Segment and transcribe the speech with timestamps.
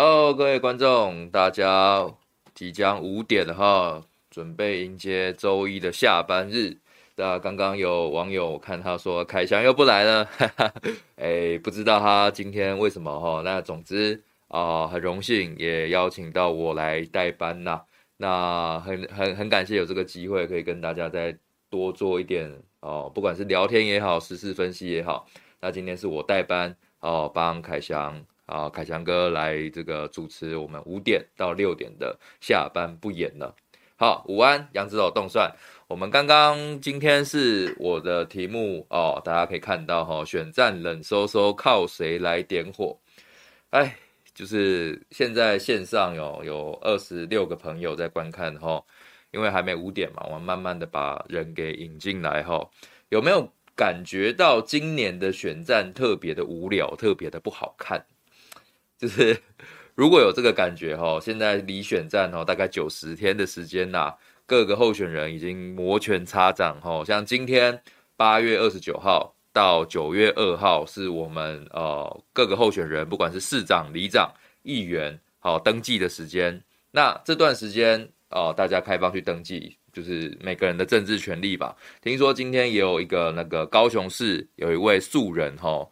[0.00, 2.08] Hello，各位观众，大家
[2.54, 6.76] 即将五点哈，准备迎接周一的下班日。
[7.16, 10.72] 那刚刚有网友看他说凯翔又不来了，哈哈，
[11.16, 13.42] 哎，不知道他今天为什么哈。
[13.44, 17.82] 那总之啊、很荣幸也邀请到我来代班呐。
[18.18, 21.36] 那很很很感谢有这个机会可以跟大家再
[21.68, 22.48] 多做一点
[22.82, 25.26] 哦、不管是聊天也好，时事分析也好。
[25.60, 28.24] 那今天是我代班哦，帮凯翔。
[28.48, 33.54] 啊，凯翔哥来这个主持我们五点到六点的下班不演了。
[33.96, 35.54] 好，午安，杨子柔动算。
[35.86, 42.98] 我们刚刚今天是我的题目哦，大家可以看到哈、哦，选战冷飕飕，靠谁来点火？
[43.70, 43.96] 哎，
[44.32, 48.84] 就是现在线上有有二十六个朋友在观看哈、哦，
[49.30, 52.70] 因为还没五点嘛，我们慢慢的把人给引进来哈、哦。
[53.08, 58.06] 有没有感觉到今年的选战特别的无聊，特别的不好看？
[58.98, 59.40] 就是
[59.94, 64.12] 如果有这个感觉哈，现在离选战哦大概九十天的时间呐，
[64.44, 67.04] 各个候选人已经摩拳擦掌哈。
[67.04, 67.80] 像今天
[68.16, 74.32] 八月二十九号到九月二号是我们呃各个候选人，不管是市长、里长、
[74.62, 76.60] 议员好登记的时间。
[76.90, 81.76] 那这段时间哦，大家开放去登记，就是每个人的政治权利吧。
[82.02, 85.88] 听说今天也有一个那个高雄市有一位素人哈。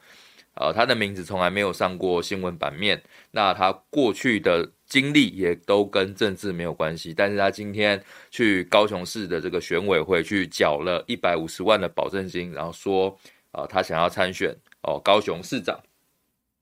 [0.58, 3.02] 呃，他的名字从来没有上过新闻版面，
[3.32, 13.18] 那他过去的经历也都跟政治没有关系，但是他今天去高雄市的这个选委会去缴了一百五十万的保证金，然后说，
[13.52, 15.78] 呃，他想要参选哦高雄市长，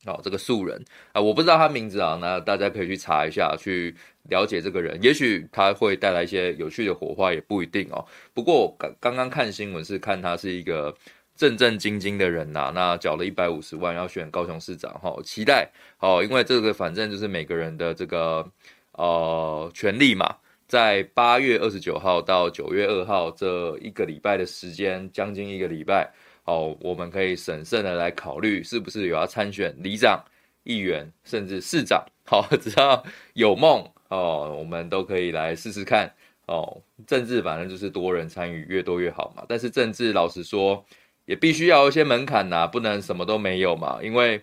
[0.06, 3.94] 哦这个素人啊，我不知道他名字啊，那大家可以去查一下，去
[4.28, 8.04] 了解这个人，也许他会带来一些有趣的火花，也不一定哦。
[8.32, 10.92] 不过刚刚刚看新闻是看他是一个。
[11.36, 15.68] 正正经经的人呐、那缴了一百五十万要选高雄市长，哈，期待
[15.98, 18.48] 哦，因为这个反正就是每个人的这个
[18.92, 20.36] 呃权利嘛，
[20.68, 26.08] 在八月二十九号到九月二号这一个礼拜的时间，将近一个礼拜，
[26.44, 30.24] 哦，我们可以审慎的来考虑是不是有要参选里长、
[30.62, 36.08] 议员，甚至市长，好， 只要有梦哦，我们都可以来试试看
[36.46, 36.80] 哦。
[37.08, 39.44] 政治反正就是多人参与，越多越好嘛。
[39.48, 40.86] 但是政治老实说。
[41.26, 44.00] 也必须要一些门槛呐，不能什么都没有嘛。
[44.02, 44.42] 因为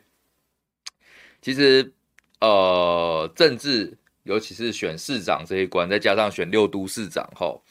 [1.41, 1.93] 其实
[2.39, 7.63] 呃，政治尤其是选市长这一关，再加上选六都市长后，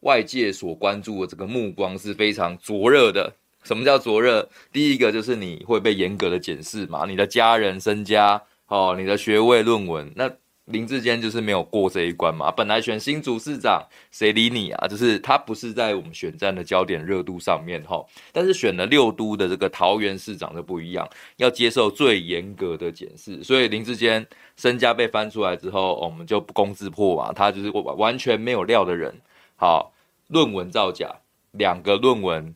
[0.00, 3.34] 外界所关注的这个目光是非常灼热的。
[3.64, 4.48] 什么叫灼热？
[4.72, 10.30] 第一个就是你会被严格的检视嘛，你的家人身家，哦，你的学位论文，那。
[10.70, 14.86] 林志坚就是没有过这一关嘛，本来选新竹市长，谁理你啊？
[14.86, 29.14] 就是他不是在我们选战的焦点热度上面哈，但是选了六都的这个桃园市长就不一样，要接受最严格的检视，所以林志坚身家被翻出来之后，我们就不攻自破嘛，他就是完完全没有料的人，
[29.56, 29.92] 好，
[30.28, 31.10] 论文造假，
[31.52, 32.54] 两个论文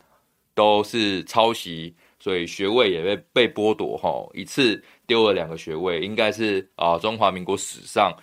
[0.54, 1.94] 都是抄袭。
[2.22, 8.16] 所以学位也被被剥夺哈，一次丢了两个学位，应该是啊中华民国史上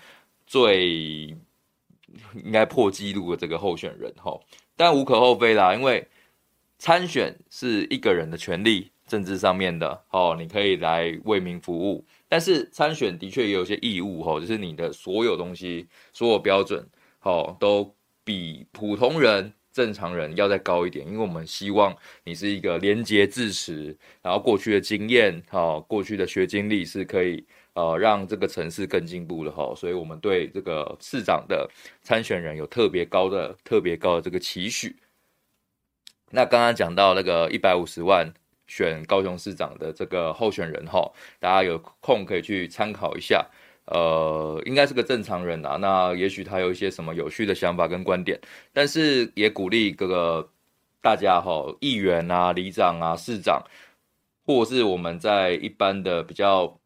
[0.47, 1.35] 最
[2.43, 4.43] 应该破纪录的这个候选人吼。
[4.75, 6.07] 但无可厚非啦，因为
[6.77, 12.05] 参选是一个人的权利，政治上面的哦，你可以来为民服务。
[12.27, 16.87] 但是参选的确也有些义务吼，就是你的所有东西、所有标准
[17.21, 17.93] 哦，都
[18.23, 19.53] 比普通人。
[19.79, 21.95] 正常人要再高一点，因为我们希望
[22.25, 27.45] 你是一个廉洁自持，然后过去的经验，哈，过去的学经历是可以
[27.75, 31.69] 呃让这个城市更进步的哈，所以我们对这个市长的
[32.01, 34.97] 参选人有特别高的、特别高的这个期许。
[36.31, 38.33] 那刚刚讲到那个一百五十万
[38.67, 41.09] 选高雄市长的这个候选人哈，
[41.39, 43.47] 大家有空可以去参考一下。
[43.91, 45.77] 呃，应该是个正常人啊。
[45.77, 48.39] 那也许他有一些什么有趣的想法跟观点，
[48.71, 50.47] 但是也鼓励各个
[51.01, 53.63] 大家哈，议员啊、里长啊、市长，
[54.45, 56.77] 或是我们在一般的比较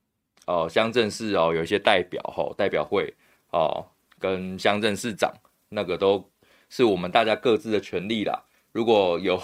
[0.46, 3.14] 呃乡镇市哦，有一些代表哈，代表会
[3.52, 3.86] 哦，
[4.18, 5.34] 跟乡镇市长
[5.70, 6.30] 那个都
[6.70, 8.44] 是我们大家各自的权利啦。
[8.72, 9.38] 如果有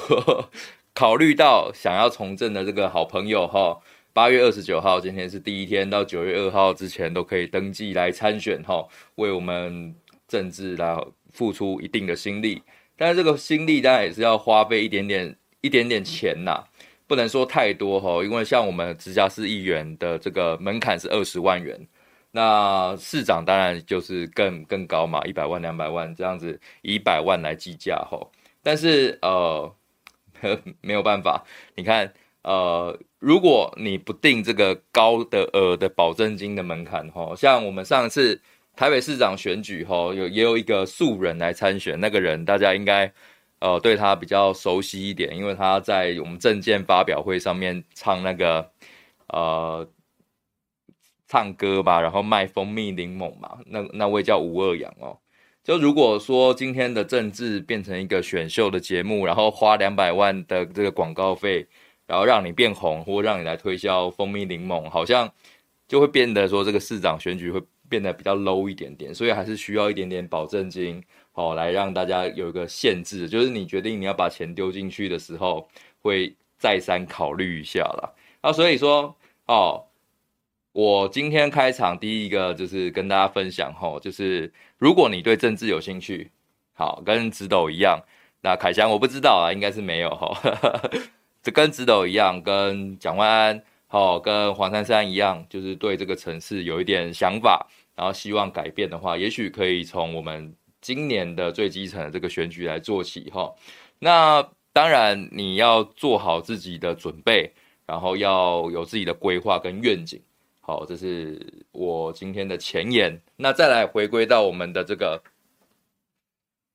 [0.95, 3.81] 考虑到想要从政的这个好朋友哈。
[4.19, 8.86] 八月二十九号，今天是第一天，到九月二号之前都可以登记来参选哈，
[9.16, 9.95] 为我们
[10.27, 10.94] 政治来
[11.31, 12.62] 付出一定的心力。
[12.98, 16.62] 但是这个心力当然也是要花费一点点、一点点钱呐，
[17.07, 21.88] 不能说太多哈，因为像我们直辖市议员的这个门槛是二十万元，
[22.31, 28.19] 那市长当然就是更更高嘛，一百万、两百万这样子，以百万来计价哈。
[28.62, 29.74] 但是呃，
[30.81, 31.45] 没有办法，
[31.75, 32.13] 你看。
[32.44, 38.41] 呃，如果你不定这个高的额的保证金的门槛，哈，像我们上次
[38.77, 43.12] 台北市长选举，哈，有也有一个素人来参选，那个人大家应该
[43.59, 48.71] 呃对他比较熟悉一点，因为他在我们证件发表会上面唱那个
[49.27, 49.85] 呃
[51.27, 55.18] 唱歌吧，然后卖蜂蜜柠檬嘛，那那位叫吴二阳哦。
[55.62, 61.68] 就如果说今天的政治变成一个选秀的节目，然后花两百万的这个广告费。
[62.09, 65.31] 然后让你变红，或让你来推销蜂蜜柠檬，好像
[65.88, 75.69] 就会变得说这个市长选举会变得比较 low 一点点，所以还是需要一点点保证金，好来让大家有一个限制，就是你决定你要把钱丢进去的时候，
[76.01, 78.11] 会再三考虑一下啦。
[78.41, 79.15] 啊，所以说
[79.45, 79.85] 哦，
[80.71, 86.31] 我今天开场第一个就是跟大家分享吼，就是如果你对政治有兴趣，
[86.73, 88.00] 好跟直斗一样，
[88.41, 90.35] 那凯翔我不知道啊，应该是没有哈。
[91.41, 97.65] 这跟直斗一样，跟蒋万安，好，跟黄珊珊一样，就是对这个城市有一点想法，
[97.95, 103.56] 然后希望改变的话，也许可以从我们今年的最基层的这个选举来做起，哈。
[104.00, 107.50] 那当然你要做好自己的准备，
[107.85, 110.21] 然后要有自己的规划跟愿景，
[110.59, 113.21] 好，这是我今天的前言。
[113.38, 115.24] 那再来回归到我们的这个，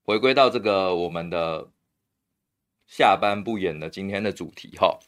[0.05, 1.69] 回归到这个我们的。
[2.87, 4.99] 下班不演了，今天的主题哈，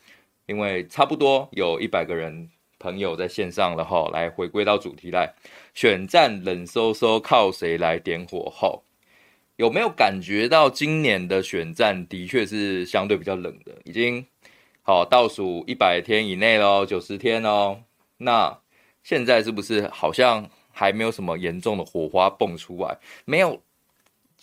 [0.46, 5.34] 因为差不多有一百个人朋友在线上了哈，来回归到主题来，
[5.74, 8.80] 选战冷飕飕，靠谁来点火哈，
[9.56, 14.26] 有没有感觉到今年的选战的确是相对比较冷的，已经
[14.82, 17.82] 好倒数一百天以内喽，九十天哦，
[18.16, 18.58] 那
[19.02, 22.98] 现在是不是好像还没有什么严重的火花蹦出来？
[23.24, 23.60] 没有。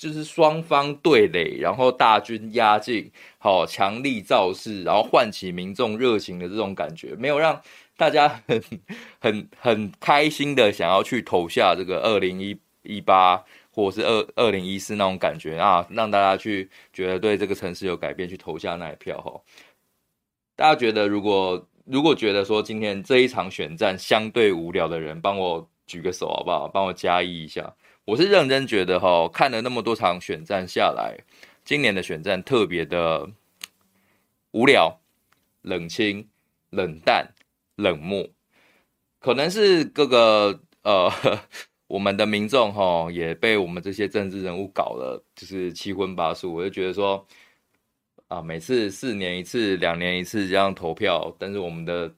[0.03, 7.61] 就是双方对垒，然后大军压境，好强力造势，然后唤起民众热情的这种感觉，没有让
[7.95, 8.61] 大家很
[9.21, 13.41] 很很开心的想要去投下这个二零一一八
[13.71, 19.39] 或者是二二零一四那种感觉啊，让大家去觉得对这个城市有改变，去投下那一票哈。
[20.57, 26.67] 大家觉得如果如果觉得说今天这一场选战相对无聊的人，帮我举个手好不好？
[26.67, 27.73] 帮我加一一下。
[28.05, 31.17] 我是认真觉得哈，看了那么多场选战下来，
[31.63, 33.29] 今年的选战特别的
[34.51, 35.00] 无聊、
[35.61, 36.28] 冷清、
[36.69, 37.33] 冷淡、
[37.78, 38.30] 冷漠，
[39.19, 41.09] 可能是各个呃
[41.87, 46.54] 我们的民众哈也被我们这些政治人物搞了，就是七荤八素。
[46.54, 47.25] 我就觉得说
[48.28, 52.13] 啊，每次四年一次、两年一次这样投票，但是我们的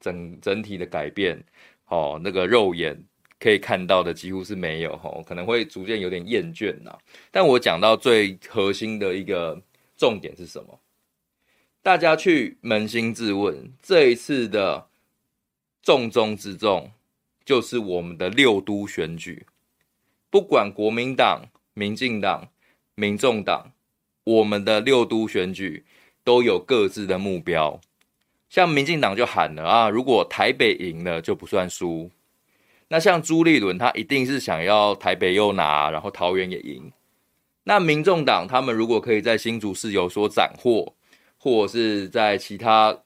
[0.00, 1.40] 整整体的改变，
[1.86, 3.04] 哦，那个肉眼。
[3.40, 6.96] 可以看到的几乎是没有吼，可能会逐渐有点厌倦呐。
[7.30, 9.60] 但我讲到最核心的一个
[9.96, 10.78] 重点是什么？
[11.82, 14.86] 大家去扪心自问，这一次的
[15.82, 16.92] 重中之重
[17.42, 19.46] 就是我们的六都选举。
[20.28, 22.46] 不管国民党、民进党、
[22.94, 23.72] 民众党，
[24.24, 25.82] 我们的六都选举
[26.22, 27.80] 都有各自的目标。
[28.50, 32.10] 像民进党就喊了啊，如果台北赢了就不算输。
[32.92, 36.90] 那像朱立伦，他一定是想要台北又拿，然后桃园也赢。
[37.62, 40.92] 那民众党他们如果可以在新竹市有所斩获，
[41.38, 42.98] 或者是在其他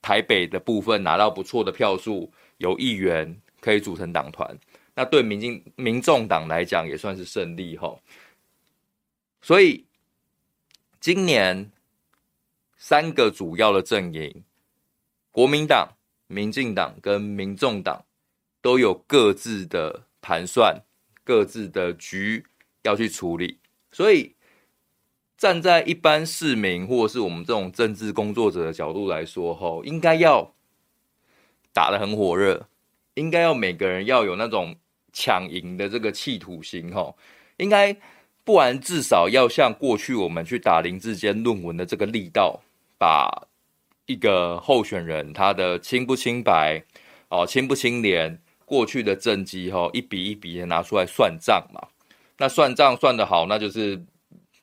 [0.00, 4.56] 台北的部分拿到不错的票数，有议员可以组成党团，
[4.94, 8.00] 那对民进民众党来讲也算是胜利吼。
[9.40, 9.84] 所以
[11.00, 11.68] 今年
[12.76, 14.44] 三个主要的阵营，
[15.32, 15.88] 国民党、
[16.28, 18.04] 民进党跟民众党。
[18.62, 20.82] 都有各自的盘算，
[21.24, 22.46] 各自的局
[22.82, 23.58] 要去处理，
[23.90, 24.36] 所以
[25.36, 30.54] 站在一般市民或是我们这种政治工作者的角度来说，吼，应该要
[31.72, 32.68] 打得很火热，
[33.14, 34.76] 应该要每个人要有那种
[35.12, 37.16] 抢赢的这个企图心，吼，
[37.56, 37.96] 应该
[38.44, 42.60] 不然至少要像过去我们去打林志坚论文的这个力道，
[42.96, 43.48] 把
[44.06, 46.84] 一个候选人他的清不清白，
[47.28, 48.41] 哦，清不清廉。
[48.72, 51.88] 过去的政绩哈，一笔一笔的拿出来算账嘛。
[52.38, 54.02] 那算账算得好，那就是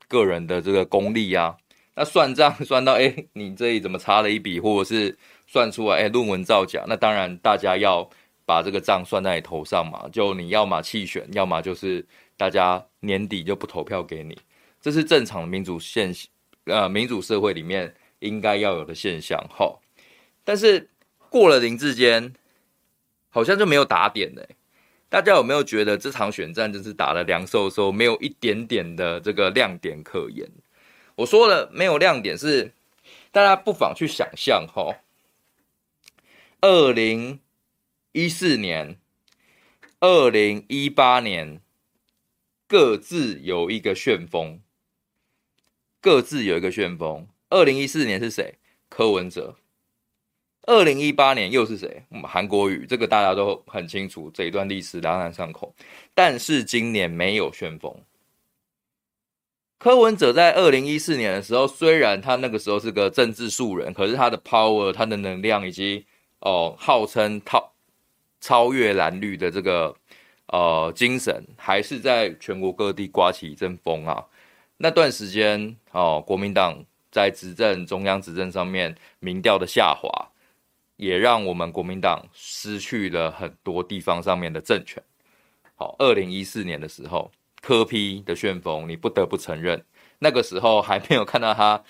[0.08, 1.56] 个人的这个功力啊。
[1.94, 8.10] 那算账 算到哎、你这里怎么差了一笔，或者是算出来哎，论文造假，那当然大家要
[8.48, 10.10] 把这个账算在你头上嘛。
[10.12, 12.04] 就你要么弃选，要么就是
[12.36, 14.36] 大家年底就不投票给你，
[14.82, 16.12] 这是正常的民主现
[16.66, 19.78] 呃民主社会里面应该要有的现象哈。
[20.44, 20.89] 但是
[21.30, 22.34] 过了林志坚。
[23.30, 24.42] 好像就没有打点呢。
[25.10, 30.48] 大家有没有觉得这场选战就是打得凉飕飕，没有一点点的这个亮点可言？
[31.16, 32.72] 我说了没有亮点是
[33.32, 34.98] 大家不妨去想象哈，
[36.62, 37.40] 二零
[38.12, 38.98] 一四年、
[40.00, 41.60] 二零一八年
[42.68, 44.62] 各自有一个旋风，
[46.00, 47.28] 各自有一个旋风。
[47.50, 48.60] 二零一四年是谁？
[48.90, 49.58] 柯文哲。
[50.63, 52.04] 二零一八年又是谁？
[52.10, 55.74] 我们韩国瑜，这个大家都很清楚，这一段历史朗朗上口。
[56.13, 57.96] 但是今年没有旋风。
[59.80, 66.06] 柯文哲在二零一四年的时候，虽然他那个时候是个政治素人，可是他的 power、他的能量以及
[66.42, 67.72] 哦，号称超
[68.42, 69.96] 超越蓝绿的这个
[70.48, 74.24] 呃精神，还是在全国各地刮起一阵风啊。
[74.78, 80.29] 那段时间哦，国民党在执政中央执政上面民调的下滑。
[81.00, 85.01] 也让我们国民党失去了很多地方上面的政权。
[85.75, 89.82] 好，二零一四年的时候，柯 P 的旋风，你不得不承认，
[90.20, 91.82] 那个时候还没有看到他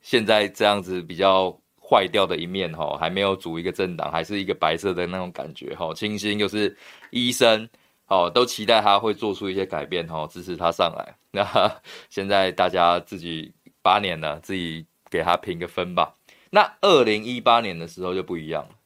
[0.00, 5.92] 现在这样子比较坏掉的一面哈，还没有组一个政党，还是一个白色的那种感觉哈。
[5.92, 6.74] 清新又是
[7.10, 7.68] 医生，
[8.06, 11.14] 哦，都期待他会做出一些改变哈，支持他上来。
[11.30, 11.44] 那
[12.08, 16.14] 现在大家自己八年了，自己给他评个分吧。
[16.56, 18.76] 那二零一八年的时候就不一样了。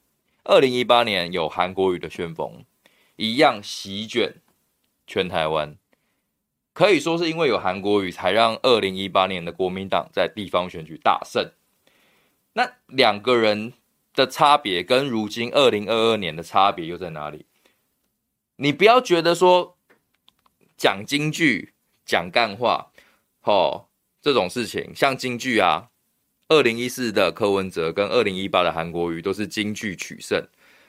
[0.42, 2.64] 二零一八年有韩国语的旋风，
[3.14, 4.34] 一样席卷
[5.06, 5.76] 全台湾，
[6.72, 11.52] 可以说是因为有韩国语，才让二零一八年的国民党在地方选举大胜。
[12.54, 13.72] 那两个人
[14.14, 17.46] 的差别跟如今二零二二年的差别又在哪里？
[18.56, 19.76] 你不要觉得说
[20.76, 21.74] 讲京剧、
[22.04, 22.90] 讲干话，
[23.42, 23.86] 哦，
[24.20, 25.89] 这种事情，像京剧啊。
[26.50, 30.44] 二零一四的柯文哲跟二零一八的韩国瑜都是金句取胜，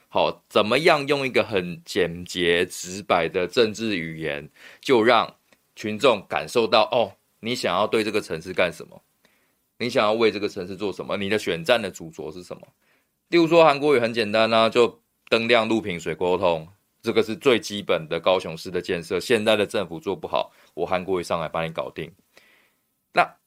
[0.08, 4.50] 好，怎么样用一个很简洁直白的政治语言，
[4.80, 5.36] 就让
[5.76, 9.00] 群众感受到哦，你想要对这个城市干什么？
[9.78, 11.16] 你想要为这个城市做什么？
[11.16, 12.66] 你的选战的主轴是什么？
[13.28, 16.66] 例如说韩国瑜很简单啊，就灯亮路平水沟通，
[17.02, 19.20] 这个是最基本的高雄市的建设。
[19.20, 22.10] 现在的政府做不好，我韩国瑜上来帮你搞定。
[23.12, 23.41] 那。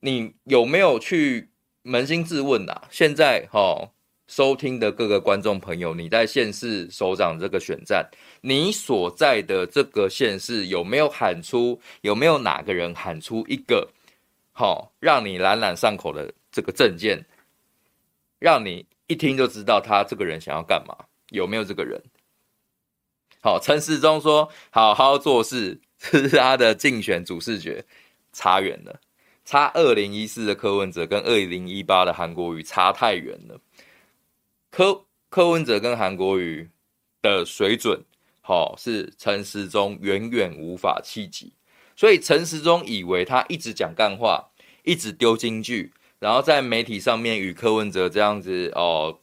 [0.00, 1.50] 你有没有去
[1.84, 3.90] 扪心自问呐、现在哈、
[4.26, 8.08] 收听的各个观众朋友，你在县市首长这个选战，
[8.40, 11.80] 你所在的这个县市有没有喊出？
[12.02, 13.88] 有没有哪个人喊出一个
[14.52, 17.24] 好、让你朗朗上口的这个政见，
[18.38, 20.96] 让你一听就知道他这个人想要干嘛？
[21.30, 22.02] 有没有这个人？
[23.42, 27.84] 好，陈世忠说好好做事，这是他的竞选主视觉，
[28.32, 29.00] 差远了。
[29.50, 33.60] 差二零一四的柯文哲跟二零一八的韩国瑜差太远了。
[34.70, 36.70] 柯柯文哲跟韩国瑜
[37.20, 38.00] 的水准，
[38.42, 41.52] 好是陈时中远远无法企及。
[41.96, 44.52] 所以陈时中以为他一直讲干话，
[44.84, 49.18] 一直丢金句，然后在媒体上面与柯文哲这样子哦，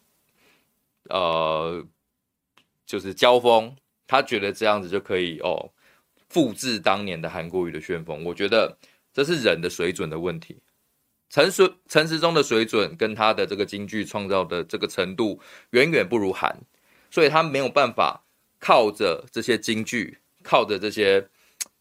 [1.03, 1.85] 呃，
[2.85, 3.73] 就是交锋，
[4.05, 5.71] 他觉得这样子就可以哦，
[6.27, 8.25] 复制当年的韩国瑜的旋风。
[8.25, 8.77] 我觉得。
[9.17, 10.61] 这是人的水准的问题，
[11.27, 15.39] 陈时陈时中的水准跟他的这个京剧创造的这个程度
[15.71, 16.55] 远远不如韩，
[17.09, 18.23] 所以他没有办法
[18.59, 21.27] 靠着这些京剧，靠着这些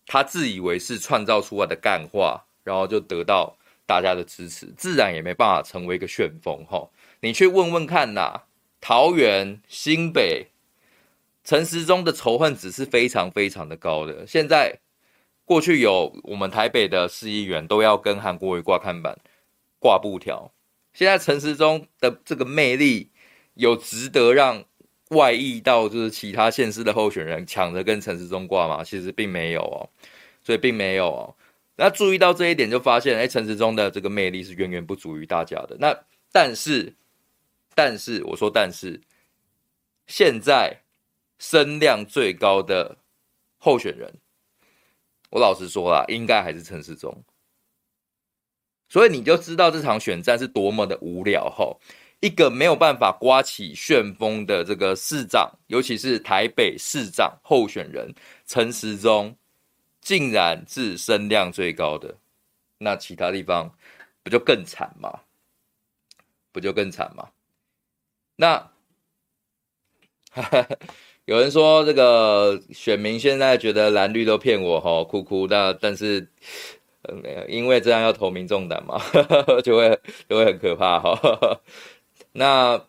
[0.07, 6.89] 他自以为是创造出来的干话，然后就得到大家的支持，自然也没办法成为一个旋风哈。
[7.21, 8.45] 你去问问看呐，
[8.81, 10.47] 桃园、新北，
[11.45, 14.81] 陈时中的仇恨值是非常非常的高的，现在。
[15.47, 19.17] 过去有我们台北的市议员都要跟韩国瑜挂看板、
[19.79, 20.53] 挂布条，
[20.93, 23.13] 现在陈时中的这个魅力
[23.55, 24.65] 有值得让
[25.11, 28.83] 外溢到就是其他县市的候选人抢着跟陈时中挂吗？
[28.83, 29.89] 其实并没有哦，
[30.43, 31.37] 所以并没有哦。
[31.77, 35.77] 那注意到这一点，就发现哎，陈时中的这个魅力是远远不足于大家的。
[35.79, 35.97] 那
[36.33, 36.97] 但是，
[37.73, 39.01] 但是我说但是，
[40.09, 40.81] 现在
[41.39, 42.97] 声量最高的
[43.59, 44.13] 候选人。
[45.37, 47.23] 我老实说啦，应该还是陈时中，
[48.89, 51.79] 所以你就知道这场选战是多么的无聊吼。
[52.21, 58.15] 一个没有办法刮起旋风的这个市长，尤其是台北市长候选人
[58.47, 59.37] 陈时中，
[60.01, 62.17] 竟然是声量最高的，
[62.79, 63.71] 那其他地方
[64.23, 65.21] 不就更惨吗？
[66.51, 67.29] 不就更惨吗？
[68.37, 68.71] 那。
[71.27, 75.47] 有人说这个选民现在觉得蓝绿都骗我哈，哭哭。
[75.49, 76.29] 那但是，
[77.03, 79.01] 嗯，因为这样要投民众党嘛，
[79.63, 81.61] 就会就会很可怕哈。
[82.33, 82.81] 那，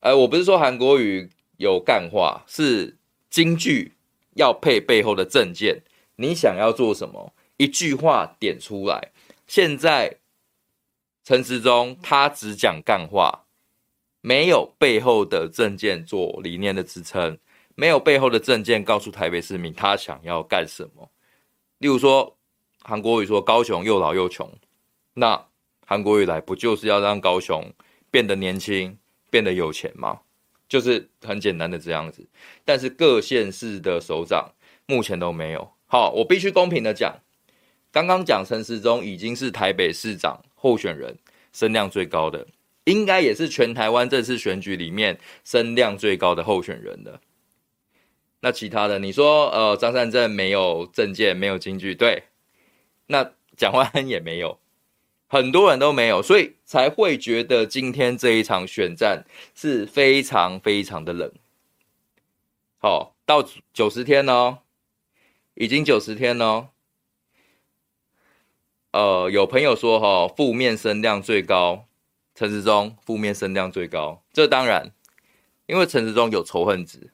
[0.00, 2.96] 呃，我不是说韩国语有干话，是
[3.28, 3.92] 京剧
[4.36, 5.82] 要配背后的证件。
[6.16, 7.34] 你想要做什么？
[7.58, 9.12] 一句话点出来。
[9.46, 10.16] 现在
[11.22, 13.43] 陈时中他只讲干话，
[14.26, 17.36] 没有背后的证件做理念的支撑，
[17.74, 21.10] 没有背后的证件告诉台北市民他想要干什么。
[21.76, 22.34] 例如说，
[22.80, 24.50] 韩国瑜说高雄又老又穷，
[25.12, 25.46] 那
[25.86, 27.70] 韩国瑜来不就是要让高雄
[28.10, 28.96] 变得年轻、
[29.28, 30.20] 变得有钱吗？
[30.66, 32.26] 就是很简单的这样子。
[32.64, 34.50] 但是各县市的首长
[34.86, 35.70] 目前都没有。
[35.84, 37.14] 好，我必须公平的讲，
[37.92, 41.14] 刚刚讲陈时中已经是台北市长候选人
[41.52, 42.46] 声量最高的，
[42.84, 47.20] 应该也是全台湾这次选举里面声量最高的候选人的。
[48.40, 52.24] 那其他的，你说，呃，张善政没有政见，没有金句，对。
[53.06, 54.58] 那蒋万安也没有，
[55.26, 59.24] 很多人都没有，所以才会觉得今天这一场选战
[59.54, 61.32] 是非常非常的冷。
[62.78, 64.58] 好，到九十天哦，
[65.54, 66.68] 已经九十天哦。
[68.92, 71.86] 呃，有朋友说哈，负面声量最高，
[72.34, 74.90] 陈时中负面声量最高，这当然，
[75.66, 77.10] 因为陈时中有仇恨值，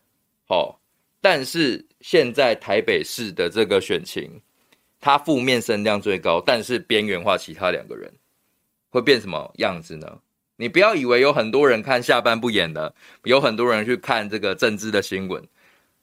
[0.46, 0.78] 好。
[1.22, 4.40] 但是现在台北市的这个选情，
[4.98, 8.10] 他负面声量最高，但是边缘化其他两个人，
[8.88, 10.20] 会变什么样子呢？
[10.56, 15.46] 你不要以为有很多人看下半部演的，有很多人去看这个政治的新闻，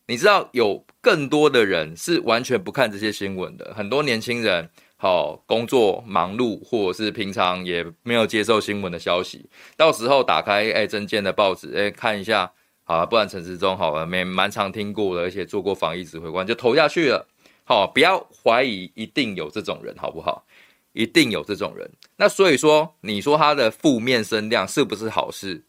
[0.06, 3.74] 你知道有更多的人是完全不看这些新闻的。
[3.76, 12.52] 很多年轻人好工作忙碌，或者是平常也没有接受新闻的消息，到时候打开哎政见的报纸哎看一下。
[12.84, 17.28] 好，不然陈时中好了，没蛮常听过的，而且做过防疫指挥官，就投下去了。
[17.66, 20.46] 好，不要怀疑，一定有这种人，好不好？
[20.94, 21.92] 一定有这种人。
[22.16, 25.66] 那所以说，你说他的负面声量是不是好事？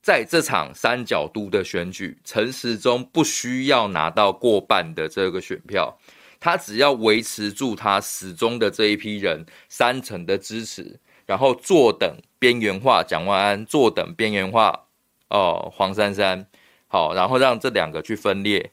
[0.00, 5.98] 在这场三角都的选举，陈时中不需要拿到过半的这个选票，
[6.42, 14.88] 他只要维持住他始终的这一批人三成的支持，然后坐等边缘化蒋万安，坐等边缘化。
[15.28, 16.44] 哦，黄珊珊，
[16.88, 18.72] 好，然后让这两个去分裂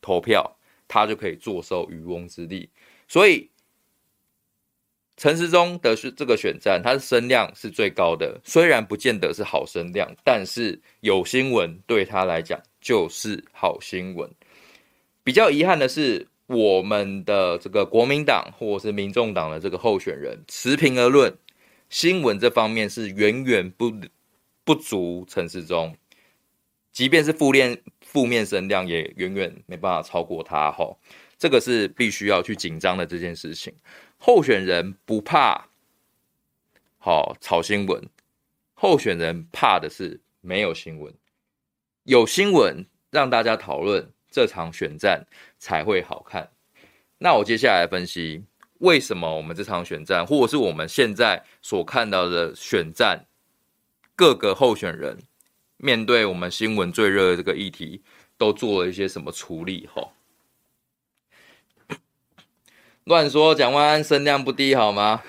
[0.00, 2.70] 投票，他就可以坐收渔翁之利。
[3.08, 3.50] 所以
[5.16, 14.30] 陈时中的是这个选战，他的声量是最高的，虽然不见得是好声量，但是有新闻对他来讲就是好新闻。
[15.24, 21.32] 比较遗憾的是，我们的这个国民党或是民众党的这个候选人，持平而论，
[21.88, 23.92] 新闻这方面是远远不。
[24.64, 25.96] 不足陈时中，
[26.92, 30.70] 即便是负面负面声量，也远远没办法超过他。
[30.70, 30.98] 吼，
[31.38, 33.72] 这个是必须要去紧张的这件事情。
[34.18, 35.70] 候选人不怕
[36.98, 38.10] 好炒新闻，
[38.74, 41.14] 候选人怕的是没有新闻。
[42.02, 45.26] 有新闻让大家讨论这场选战
[45.58, 46.50] 才会好看。
[47.18, 48.44] 那我接下来分析
[48.78, 53.24] 为什么我们这场选战，或者是我们现在所看到的选战。
[54.14, 55.16] 各个候选人
[55.76, 58.02] 面对我们新闻最热的这个议题，
[58.36, 59.88] 都做了一些什么处理？
[59.94, 60.10] 吼，
[63.04, 65.22] 乱说蒋万安声量不低好吗？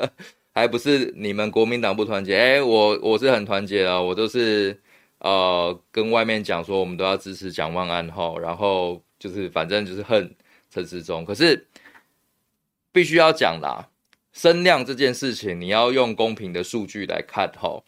[0.52, 2.36] 还不是你们国民党不团结？
[2.36, 4.78] 哎，我我是很团结啊，我都是
[5.24, 10.36] 呃跟外面讲说，我们都要支持蒋万安吼，然后就是反正就是恨
[10.68, 11.66] 陈时中，可是
[12.92, 13.88] 必须要讲啦，
[14.34, 17.82] 声量这件事情，你要用公平的数据来看吼。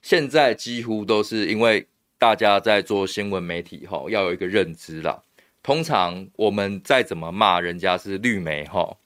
[0.00, 5.22] 现在几乎都是因为大家在做新闻媒体哈，要有一个认知啦。
[5.62, 8.96] 通常我们再怎么骂人家是绿媒哈，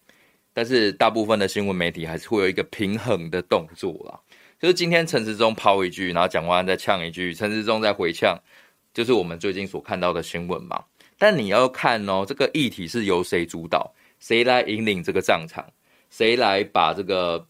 [0.52, 4.20] 但是大部分的新闻媒体还是会有一个平衡的动作啦。
[4.60, 8.38] 就是今天陈时中抛一句，然后蒋万安再呛一句，陈时中再回呛，
[8.92, 10.84] 就是我们最近所看到的新闻嘛。
[11.16, 15.64] 但你要看哦，这个议题是由谁主导，谁来引领这个战场，
[16.10, 17.42] 谁来把这个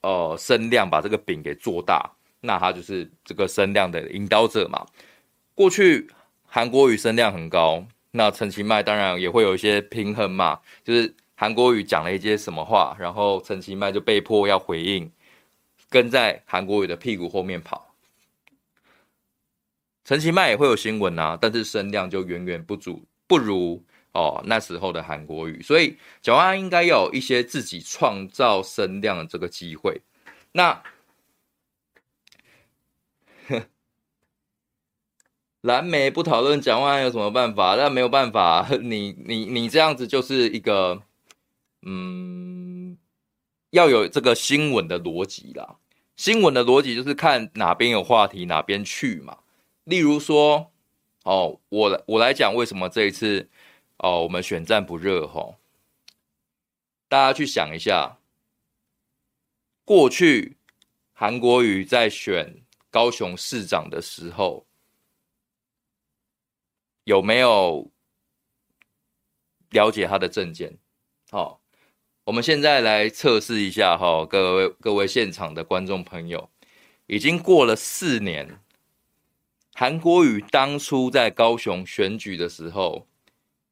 [0.00, 2.10] 呃声量把这个饼给做大。
[2.40, 4.84] 那他就是这个声量的引导者嘛。
[5.54, 6.08] 过去
[6.44, 10.58] 韩国语声量很高，那陈其迈当然也会有一些平衡嘛。
[10.82, 15.10] 就是韩国语讲了一些什么话，然后陈其迈就被迫要回应，
[15.88, 17.94] 跟在韩国瑜的屁股后面跑。
[20.04, 25.62] 陈其迈也会有新闻啊，但是声量就远远不足，不如哦那时候的韩国瑜。
[25.62, 30.00] 所以蒋万安应该有一些自己创造声量的这个机会。
[30.52, 30.82] 那。
[35.62, 37.76] 蓝莓不讨论蒋万安有什么办法？
[37.76, 41.02] 但没有办法，你你你这样子就是一个，
[41.82, 42.67] 嗯，
[43.70, 45.76] 要有这个新闻的逻辑啦。
[46.16, 49.38] 新闻的逻辑就是看哪边有话题哪边去嘛。
[49.84, 50.72] 例如说，
[51.24, 53.48] 哦，我我来讲为什么这一次
[53.98, 55.56] 哦我们选战不热吼？
[57.08, 58.18] 大家去想一下，
[59.84, 60.56] 过去
[61.12, 64.66] 韩国瑜在选高雄市长的时候，
[67.04, 67.90] 有没有
[69.70, 70.76] 了解他的政见？
[71.30, 71.62] 好，
[72.28, 76.50] 我们现在来测试一下哈，各位各位现场的观众朋友，
[77.06, 78.60] 已经过了四年，
[79.72, 83.08] 韩国瑜当初在高雄选举的时候，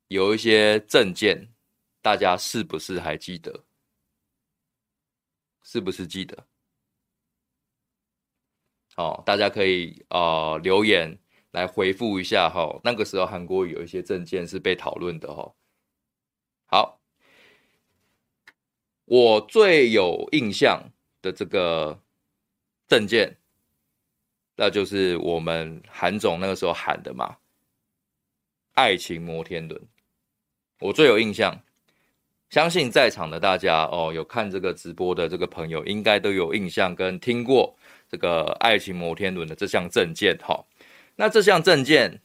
[0.09, 1.53] 有一些政见，
[2.01, 3.65] 大家是不是还记得？
[5.63, 6.47] 是不是记得？
[8.95, 11.19] 好，大家可以啊、留言
[11.51, 12.81] 来回复一下哈。
[12.83, 15.55] 那个时候韩国瑜有一些政见是被讨论的哈。
[16.69, 16.96] 好，
[19.07, 20.91] 我最有印象
[21.23, 21.99] 的这个
[22.87, 23.37] 证件，
[24.57, 27.39] 那就是我们韩总那个时候喊的嘛
[28.75, 29.81] ，“爱情摩天轮”。
[30.81, 31.63] 我最有印象。
[32.49, 37.77] 相信在场的大家哦，有看这个直播的这个朋友，应该都有印象跟听过
[38.09, 40.65] 这个爱情摩天轮的这项证件哈。
[41.17, 42.23] 那这项证件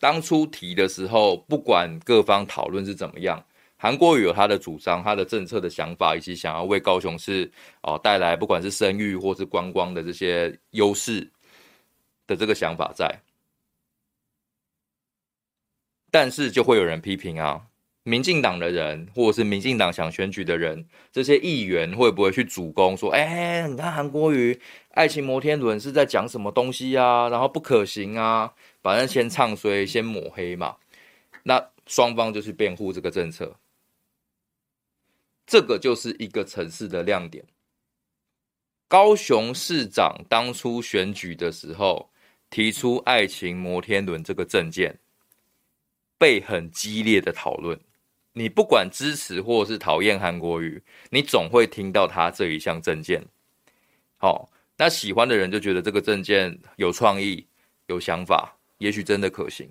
[0.00, 3.44] 当初提的时候，不管各方讨论是怎么样，
[3.78, 7.50] 韩国瑜有他的主张、他的政策的想法，以及想要为高雄市
[7.82, 11.30] 哦带来不管是声誉或是观光的这些优势
[12.26, 13.20] 的这个想法在，
[16.10, 17.62] 但是就会有人批评啊。
[18.04, 24.58] 民进党的人，或者是民进党想选举的人，这些议员会不会去主攻说：“哎、你看韩国瑜
[24.92, 27.28] 爱情摩天轮是在讲什么东西啊？
[27.28, 30.76] 然后不可行啊，反正先唱衰，先抹黑嘛。”
[31.44, 33.54] 那双方就去辩护这个政策，
[35.48, 37.42] 这个就是一个城市的亮点。
[38.86, 42.10] 高雄市长当初选举的时候
[42.50, 44.98] 提出爱情摩天轮这个政见，
[46.18, 47.80] 被很激烈的讨论。
[48.34, 53.24] 你不管支持或是讨厌韩国瑜，你总会听到他这一项政见。
[54.18, 57.46] 好，那喜欢的人就觉得这个政见有创意、
[57.86, 59.66] 有想法，也许真的可行。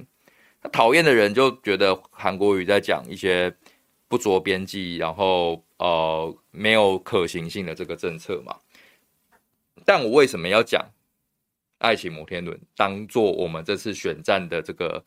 [0.62, 3.56] 那讨厌的人就觉得韩国瑜在讲一些
[4.08, 8.58] 不着边际，然后呃没有可行性的这个政策嘛。
[9.86, 10.86] 但我为什么要讲
[11.78, 15.04] 爱情摩天轮，当做我们这次选战的这个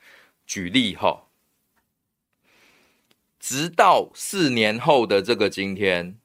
[0.46, 1.24] 举例哈？
[3.38, 6.18] 直到四年后的这个今天，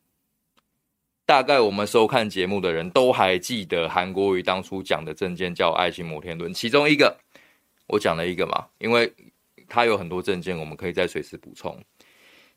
[1.26, 7.18] 大概我们收看节目的人都还记得韩国瑜当初讲的证件叫“爱情摩天轮”，其中一个
[7.88, 9.14] 我讲了一个嘛，因为
[9.68, 11.82] 他有很多证件，我们可以再随时补充。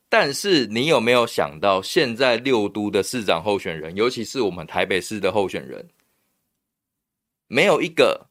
[0.08, 5.88] 但是你有没有想到，现在六都的市长候选人，尤其是我们台北市的候选人，
[7.46, 8.28] 没有一个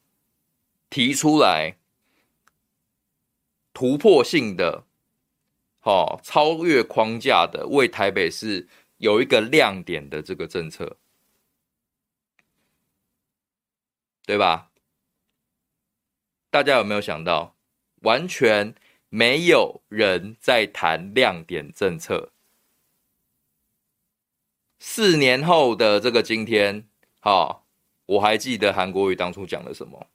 [0.90, 1.76] 提出来
[3.72, 4.84] 突破性的。
[5.82, 10.98] 哦，超越框架的，为台北市有一个亮点的这个政策，
[14.26, 14.70] 对吧？
[16.50, 17.56] 大家有没有想到，
[18.02, 18.74] 完全
[19.08, 22.30] 没有人在谈亮点政策？
[24.78, 26.86] 四年后的这个今天，
[27.20, 27.66] 好，
[28.06, 30.06] 我还记得韩国瑜当初讲了什么？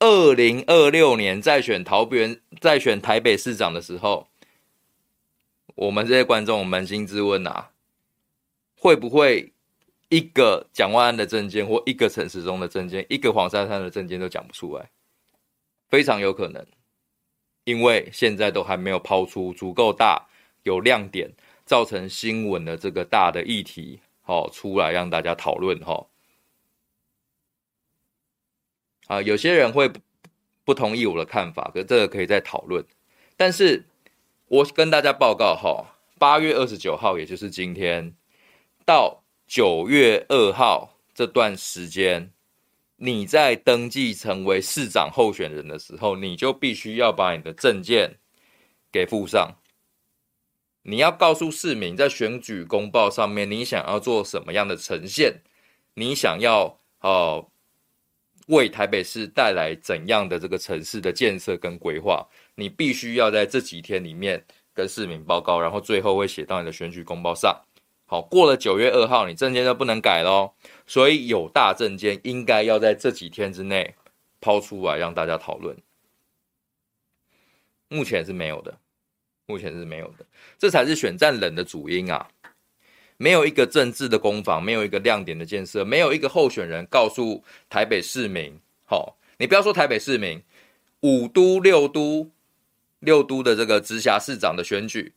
[0.00, 4.28] 二零二六年再选桃园，再选台北市长的时候。
[5.74, 7.70] 我们这些观众扪心自问啊，
[8.76, 9.54] 会不会
[10.10, 14.90] 一个蒋万安的证件，或一个陈时中的证件，一个黄珊珊的证件都讲不出来？
[15.88, 16.66] 非常有可能，
[17.64, 20.26] 因为现在都还没有抛出足够大、
[20.62, 21.30] 有亮点、
[21.64, 26.06] 造成新闻的这个大的议题，哦出来让大家讨论哈。
[29.06, 29.90] 啊，有些人会
[30.64, 32.84] 不同意我的看法，可这个可以再讨论，
[33.36, 33.84] 但是。
[34.48, 38.14] 我跟大家报告哈，八月二十九号，也就是今天，
[38.84, 42.30] 到九月二号这段时间，
[43.04, 48.08] 你在登记成为市长候选人的时候，你就必须要把你的证件
[48.92, 49.56] 给附上。
[50.82, 55.34] 你要告诉市民，在选举公报上面，你想要做什么样的呈现，
[55.94, 57.50] 你想要哦，
[58.46, 62.24] 为台北市带来怎样的这个城市的建设跟规划。
[62.54, 67.60] 你必须要在这几天里面跟市民报告，然后最后会写到你的选举公报上。
[68.12, 70.52] 好，过了九月二号，你证件就不能改喽。
[70.86, 73.94] 所以有大证件应该要在这几天之内
[74.38, 75.74] 抛出来让大家讨论。
[77.88, 78.76] 目前是没有的，
[79.46, 80.26] 目前是没有的，
[80.58, 82.28] 这才是选战冷的主因啊！
[83.16, 90.42] 没有一个政治的攻防，没有一个亮点的建设，没有一个候选人告诉台北市民：好，你不要说台北市民，
[91.00, 92.30] 五都六都。
[92.98, 95.14] 六都的这个直辖市长的选举，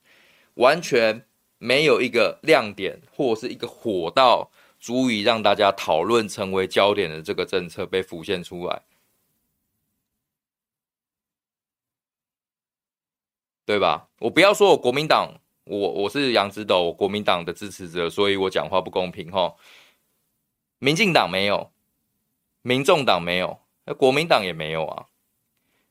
[0.54, 1.26] 完全
[1.66, 8.84] 没有一个亮点或是一个火到足以让大家讨论成为焦点的这个政策被浮现出来，
[13.66, 14.08] 对吧？
[14.20, 19.56] 我不要说我国民党，我我是杨子斗，国民党的支持者，所以我讲话不公平哈。
[20.78, 21.72] 民进党没有，
[22.62, 25.08] 民众党没有，那国民党也没有啊。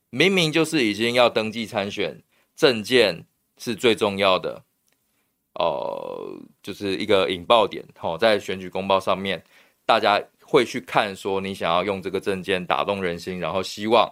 [0.09, 2.23] 明明就是已经要登记参选，
[2.55, 4.64] 证件是最重要的。
[5.55, 9.41] 呃，就是一个引爆点，好，在选举公报上面，
[9.85, 14.11] 大家会去看说你想要用这个政见打动人心，然后希望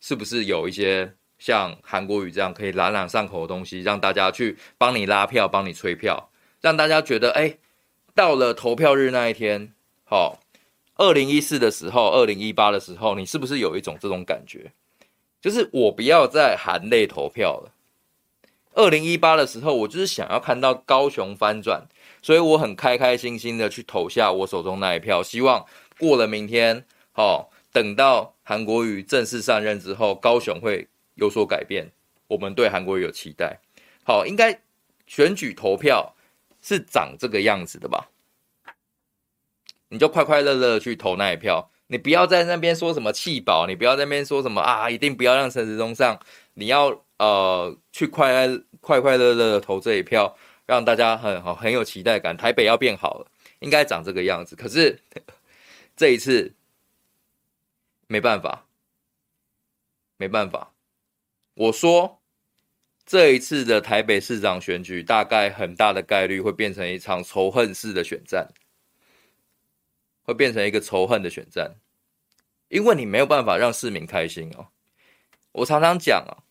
[0.00, 7.56] 是不是有一些像韩国语这样可以朗朗上口的东西，让大家去帮你拉票、帮你催票，让大家觉得，哎，
[8.14, 9.72] 到了投票日那一天，
[10.04, 10.38] 好，
[10.96, 14.70] 二零一四的时候，二零一八的时候，你是不是有一种这种感觉，
[15.40, 17.72] 就是我不要再含泪投票了。
[18.74, 21.86] 二零一八的时候，我就是想要看到高雄翻转，
[22.22, 25.66] 所以我很开开心心的去投下我手中那一票，希望
[25.98, 31.92] 过了明天，好，等到韩国瑜正式上任之后，高雄会有所改变，
[32.28, 33.60] 我们对韩国瑜有期待。
[34.04, 34.62] 好，应该
[35.06, 36.14] 选举投票
[36.62, 38.08] 是长这个样子的吧？
[39.90, 46.18] 你就快快乐乐去投那一票，你不要在那边说什么弃保，你不要在那边说什么啊，一定不要让陈时中上，
[46.54, 47.02] 你要。
[47.22, 48.48] 呃，去快
[48.80, 52.36] 快快乐乐的投这一票，让大家很好很有期待感。
[52.36, 53.30] 台北要变好了，
[53.60, 54.56] 应该长这个样子。
[54.56, 54.98] 可是
[55.94, 56.52] 这一次
[58.08, 58.66] 没办法，
[60.16, 60.74] 没办法。
[61.54, 62.20] 我说
[63.06, 68.48] 这一次的台北市长选举，大概很大的概率会变成一场仇恨式的选战，
[70.24, 71.76] 会变成一个仇恨的选战，
[72.66, 74.66] 因为你没有办法让市民开心哦。
[75.52, 76.42] 我常常讲啊。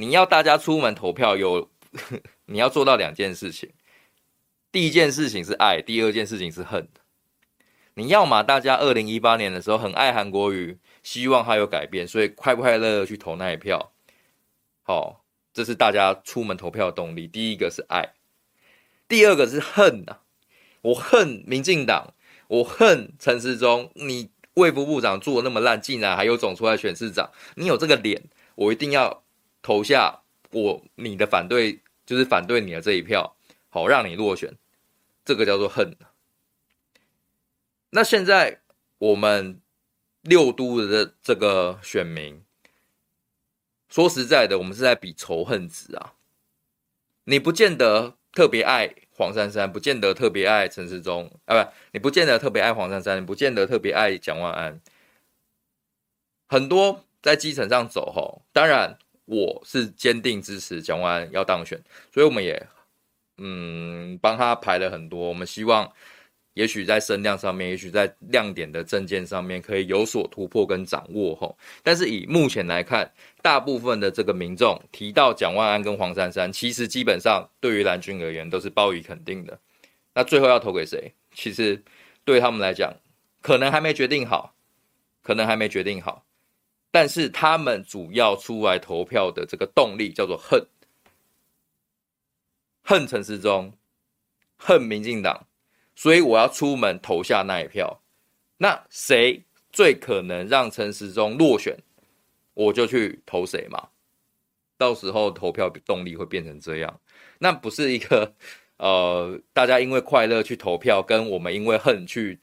[0.00, 1.68] 你要大家出门投票，有
[2.46, 3.70] 你要做到两件事情。
[4.72, 6.88] 第一件事情是爱，第二件事情是恨。
[7.94, 13.92] 你要嘛，大家二零一八年的时候很爱韩国瑜，希望他有改变，所以快快乐乐去投那一票。
[14.82, 17.26] 好，这是大家出门投票的动力。
[17.26, 18.14] 第一个是爱，
[19.06, 20.20] 第二个是恨呐。
[20.80, 22.14] 我恨民进党，
[22.48, 23.90] 我恨陈时中。
[23.94, 28.22] 你卫副部长做的那么烂，竟然还有种出来选市长，你有这个脸，
[28.54, 29.22] 我一定要。
[29.62, 33.36] 投下我你的反对，就是反对你的这一票，
[33.68, 34.56] 好让你落选，
[35.24, 35.96] 这个叫做恨。
[37.90, 38.60] 那现在
[38.98, 39.60] 我们
[40.22, 42.42] 六都的这个选民，
[43.88, 46.14] 说实在的，我们是在比仇恨值啊。
[47.24, 54.80] 你不见得特别爱黄珊珊，不见得特别爱陈时中啊，不，你不见得特别爱黄珊珊，你不见得特别爱蒋万安。
[56.48, 58.98] 很多在基层上走吼，当然。
[59.30, 61.80] 我是坚定支持蒋万安要当选，
[62.12, 62.60] 所以我们也
[63.38, 65.28] 嗯帮他排了很多。
[65.28, 65.88] 我们希望，
[66.54, 71.56] 也许在声量上面，也许在亮点的证件上面，可以有所突破跟掌握吼。
[71.84, 73.08] 但是以目前来看，
[73.40, 79.56] 大部分的这个民众提到蒋万安跟黄珊珊，其实基本上对于蓝军而言都是报以肯定的。
[80.12, 81.14] 那最后要投给谁？
[81.32, 81.80] 其实
[82.24, 82.92] 对他们来讲，
[83.40, 84.56] 可能还没决定好，
[85.22, 86.24] 可能还没决定好。
[86.92, 90.66] 但是他们主要出来投票的这个动力叫做恨，
[92.82, 93.72] 恨陈时中，
[94.56, 95.46] 恨民进党，
[95.94, 98.02] 所以我要出门投下那一票。
[98.56, 101.78] 那谁最可能让陈时中落选，
[102.54, 103.90] 我就去投谁嘛。
[104.76, 107.00] 到时候投票动力会变成这样，
[107.38, 108.34] 那不是一个
[108.78, 112.40] 呃，大家因为快乐去投票，跟我们因为恨去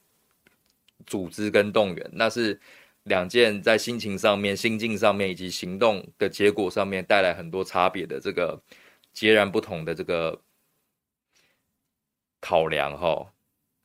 [1.05, 2.61] 组织跟动员，那是。
[3.07, 8.61] 两件在心情上面、心境上面以及行动的结果上面带来很多差别的这个
[9.13, 10.41] 截然不同的这个
[12.41, 13.33] 考量哈。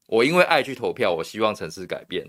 [0.08, 2.26] 我因为爱去投票，我希望城市改变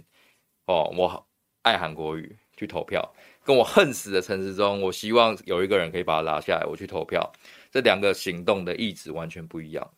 [0.66, 0.94] 哦。
[0.96, 1.28] 我
[1.64, 7.34] 爱韩国语去投票，跟我恨死的城市中，我希望有一个人可以把他拉下来，我去投票。
[7.72, 9.94] 这两个行动的意志完全不一样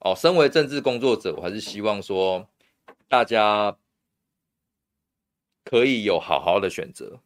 [0.00, 0.14] 哦。
[0.14, 2.48] 身为政治工作者，我还是希望说
[3.08, 3.76] 大家。
[5.70, 7.20] 可以有好好的选择，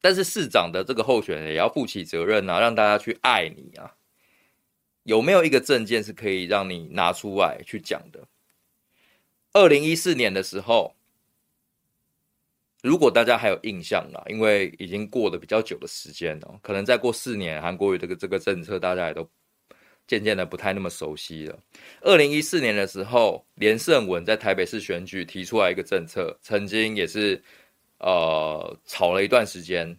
[0.00, 3.94] 但是市长的这个候选人也要负起责任啊，让大家去爱你啊。
[5.04, 8.26] 有没有一个证件是可以让你拿出来去讲的？
[9.52, 10.96] 二零一四年的时候，
[12.82, 19.30] 如果大家还有印象啊，因为已经过了比较久的时间了，可能再过四年，韩国瑜这个这个政策大家也都。
[20.12, 21.58] 渐渐的不太那么熟悉了。
[22.02, 27.42] 二零一四年的时候，连胜文在台北市选举提出来一个政策，曾经也是
[27.96, 29.98] 呃吵了一段时间。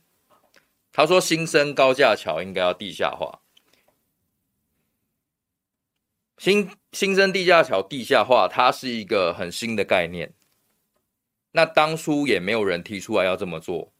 [0.92, 3.40] 他说新生高架桥应该要地下化。
[6.38, 10.32] 新新生地下桥地下化，它是一个很新的概念。
[11.54, 13.92] 那当初也没有人提出来要这么做，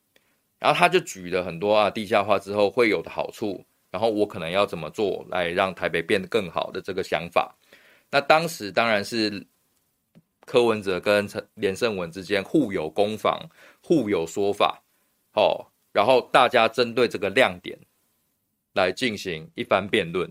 [0.60, 7.56] 然后他就举了很多啊，地下化之后会有的好处，然后我可能要怎么做来让台北变得更好的这个想法。
[8.10, 9.46] 那当时当然是
[10.46, 13.48] 柯文哲跟陈连胜文之间互有攻防，
[13.82, 14.82] 互有说法，
[15.34, 17.78] 哦，然后大家针对这个亮点
[18.74, 20.30] 来进行一番辩论。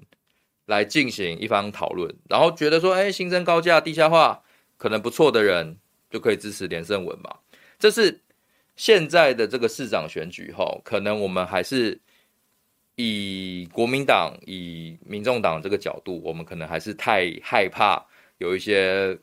[0.66, 4.44] 来进行一番讨论，然后觉得说，哎，新增高架地下化
[4.79, 5.77] 可能不错的人
[6.09, 7.38] 就可以支持连胜文嘛。
[7.81, 8.20] 这是
[8.77, 12.01] 现在的这个市长选举哈，可能我们还是
[12.96, 18.05] 以国民党、以民众党这个角度，我们可能还是太害怕
[18.38, 19.18] 有一些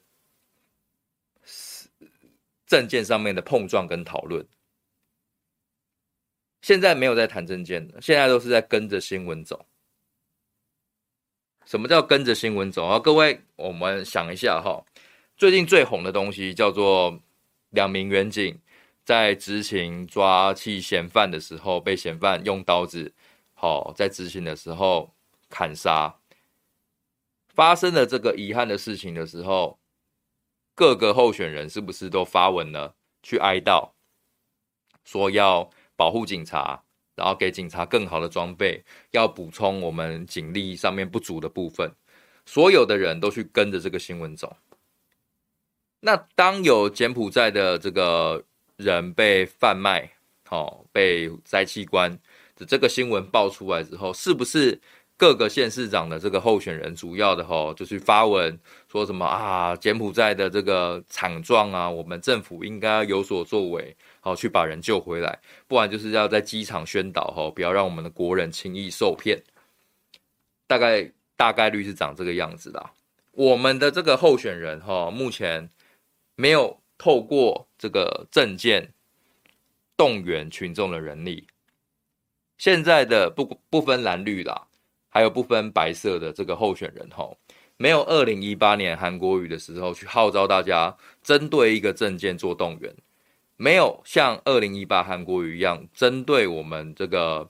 [2.65, 4.45] 政见上面的碰撞跟讨论。
[6.61, 9.65] 现在没有在谈政见的，现在都是在跟着新闻走。
[11.65, 12.99] 什么叫跟着新闻走啊？
[12.99, 14.83] 各位，我们想一下哈，
[15.37, 17.17] 最近最红的东西叫做
[17.69, 18.59] 两名远警
[19.05, 23.13] 在执勤抓弃嫌犯的时候，被嫌犯用刀子，
[23.59, 25.13] 好在执行的时候
[25.49, 26.15] 砍杀。
[27.49, 29.77] 发生了这个遗憾的事情的时候，
[30.73, 33.91] 各个候选人是不是都发文了去哀悼，
[35.03, 36.81] 说要保护警察？
[37.15, 41.93] 然后给警察更好的装备，要补充我们警力上面不足的部分，
[42.45, 44.55] 所有的人都去跟着这个新闻走。
[45.99, 48.41] 那当有柬埔寨的这个
[48.77, 50.09] 人被贩卖，
[50.49, 52.17] 哦，被摘器官
[52.65, 54.79] 这个新闻爆出来之后，是不是？
[55.17, 58.57] 各个县市长的这个候选人，主要的吼就去发文
[58.89, 69.43] 说什么啊，柬埔寨的这个惨状啊，我们政府应该有所作为，好去把人救回来，不然就是要在机场宣导吼，不要让我们的国人轻易受骗。
[70.67, 72.89] 大概大概率是长这个样子的。
[73.33, 75.69] 我们的这个候选人哈，目前
[76.35, 78.93] 没有透过这个政见
[79.97, 81.45] 动员群众的人力，
[82.59, 84.67] 现在的不不分蓝绿啦。
[85.11, 87.35] 还有不分白色的这个候选人吼，
[87.77, 92.95] 没有二零一八年韩国瑜的时候去号召大家针对一个政见做动员，
[93.57, 97.49] 没有像二零一八韩国瑜一样针对我们这个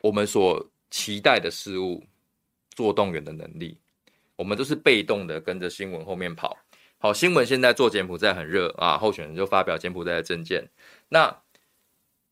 [0.00, 2.04] 我们所期待的事物
[2.76, 3.76] 做动员的能力，
[4.36, 6.56] 我们都是被动的跟着新闻后面跑。
[6.98, 10.70] 好，新闻现在做柬埔寨很热啊，候选人就发表柬埔寨的政见，
[11.08, 11.36] 那。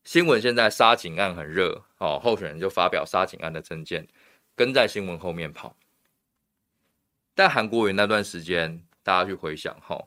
[0.09, 4.07] 新闻现在杀警案很热，哦，候选人就发表杀警案的政见，
[4.55, 5.75] 跟在新闻后面跑。
[7.35, 10.03] 但韩国瑜那段时间，大家去回想，哈，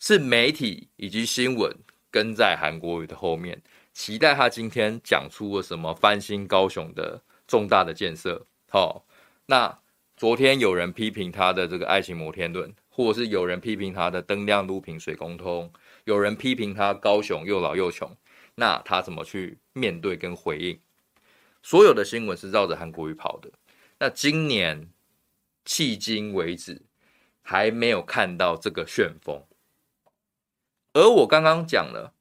[0.00, 1.72] 是媒体以及新闻
[2.10, 8.44] 跟在韩国瑜的后面，期待他今天讲出了什么翻新高雄的重大的建设。
[8.68, 9.06] 好，
[9.46, 9.78] 那
[10.16, 18.10] 昨天有人批评他的这个爱情摩天轮，或者是有人批评他的灯亮路平水公通，有人批评他高雄又老又穷。
[18.56, 20.80] 那他怎么去面对跟回应？
[21.62, 23.50] 所有的新闻是绕着韩国瑜跑的。
[23.98, 24.90] 那今年
[25.64, 26.82] 迄今为止
[27.42, 29.44] 还没有看到这个旋风。
[30.94, 32.14] 而我刚刚讲了，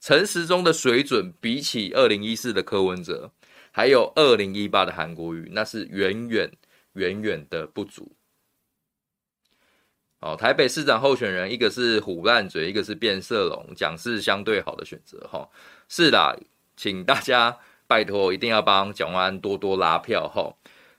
[0.00, 3.32] 陈时中的水准比起二零一四的柯文哲，
[3.72, 6.52] 还有二零一八的韩国瑜，那是远远
[6.92, 8.13] 远远的不足。
[10.24, 15.46] 哦，台北市长候选人，一个是虎烂嘴，一个是变色龙，讲是相对好的选择哈。
[15.86, 16.34] 是啦，
[16.78, 17.54] 请大家
[17.86, 20.50] 拜托，一定要帮蒋万安多多拉票哈。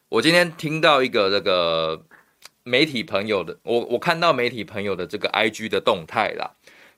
[0.09, 2.05] 我今天听到一个这个
[2.61, 6.51] 媒体朋友的，我我看到媒体朋友的这个 IG 的动态啦，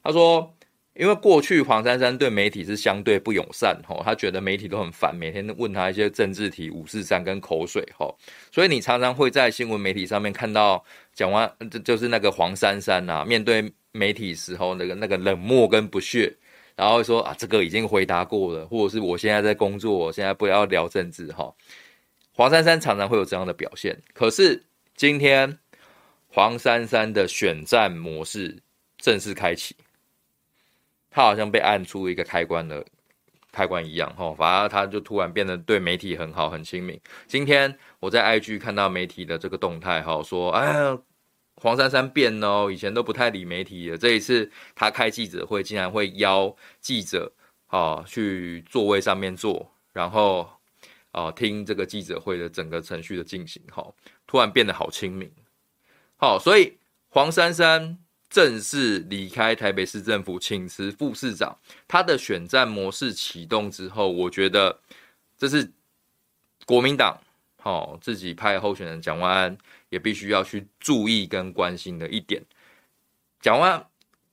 [0.04, 0.54] 他说。
[1.00, 8.18] 因为过去黄珊珊对媒体是相对不友善吼，他觉得媒体都很烦，每天问他一些政治题、五四三跟口水吼，
[8.52, 10.84] 所以你常常会在新闻媒体上面看到
[11.18, 11.52] 讲完，
[11.84, 16.32] 就是那个黄珊珊呐，面对媒体时候那个那个冷漠跟不屑，
[16.76, 21.52] 然后说啊，这个已经回答过了，或者是我现在在工作，我现在不要聊政治哈。
[22.34, 24.64] 黄珊珊常常会有这样的表现，可是
[24.96, 25.58] 今天
[26.28, 28.56] 黄珊珊的选战模式
[29.00, 29.76] 正式开启。
[31.10, 32.86] 他好像被按出一个开关的
[33.52, 37.00] 开关一样，哈，反而他就突然变得对媒体很好，很亲民。
[37.26, 41.00] 今天我在 IG 看到媒体的这个动态，哈，说，哎呀，
[41.58, 47.32] 黄珊珊变哦，以前都不太理媒体的，这一次他开记者会，竟然会邀记者，
[47.68, 50.50] 啊，去座位上面坐，然后，
[51.12, 53.86] 啊，听这个记者会的整个程序的进行，哈，
[54.26, 55.32] 突然变得好亲民，
[56.16, 56.78] 好，所以
[57.10, 57.98] 黄珊珊。
[58.30, 61.58] 正式离开台北市政府，请辞副市长。
[61.88, 64.82] 他的选战模式启动之后，我觉得
[65.38, 65.72] 这是
[66.66, 67.18] 国民党
[67.68, 69.58] 哦，自己派候选人蒋万安
[69.90, 72.42] 也必须要去注意跟关心的一点。
[73.42, 73.86] 蒋万、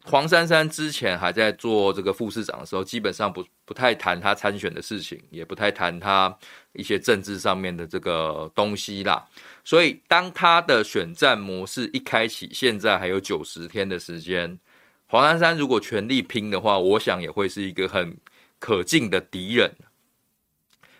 [0.05, 6.32] 黄珊珊之前还在做这个副市长的时候，基本上不不太谈他参选的事情，也不太谈他
[6.74, 9.26] 一些政治上面的这个东西啦。
[9.64, 14.59] 所以，当他的选战模式一开启，现在还有九十天的时间，
[15.07, 18.16] 黄珊珊如果全力拼的话，我想也会是一个很
[18.59, 19.74] 可敬的敌人，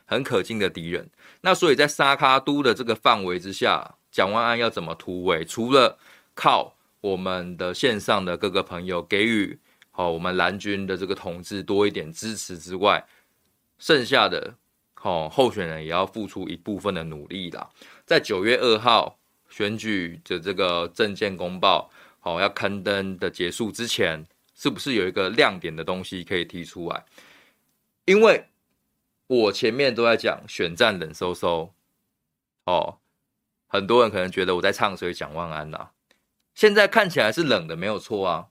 [0.05, 1.09] 很可敬的敌人。
[1.47, 5.45] 那所以在沙卡都的这个范围之下，蒋万安要怎么突围？
[5.45, 5.99] 除了
[6.35, 9.59] 靠我们的线上的各个朋友给予
[9.91, 13.05] 好我们蓝军的这个同志多一点支持之外，
[13.79, 14.55] 剩下的
[14.95, 17.69] 好候选人也要付出一部分的努力啦。
[18.07, 19.19] 在九月二号
[19.51, 21.91] 选举的这个政见公报
[22.21, 24.25] 好要刊登的结束之前，
[24.55, 27.05] 是不是有一个亮点的东西可以提出来？
[28.07, 28.43] 因为
[29.27, 31.71] 我前面都在讲选战冷飕飕
[32.67, 32.99] 哦，
[33.67, 35.89] 很多人可能觉得我在唱衰蒋万安呐。
[36.55, 38.47] 现在看起来是冷的，没有错啊。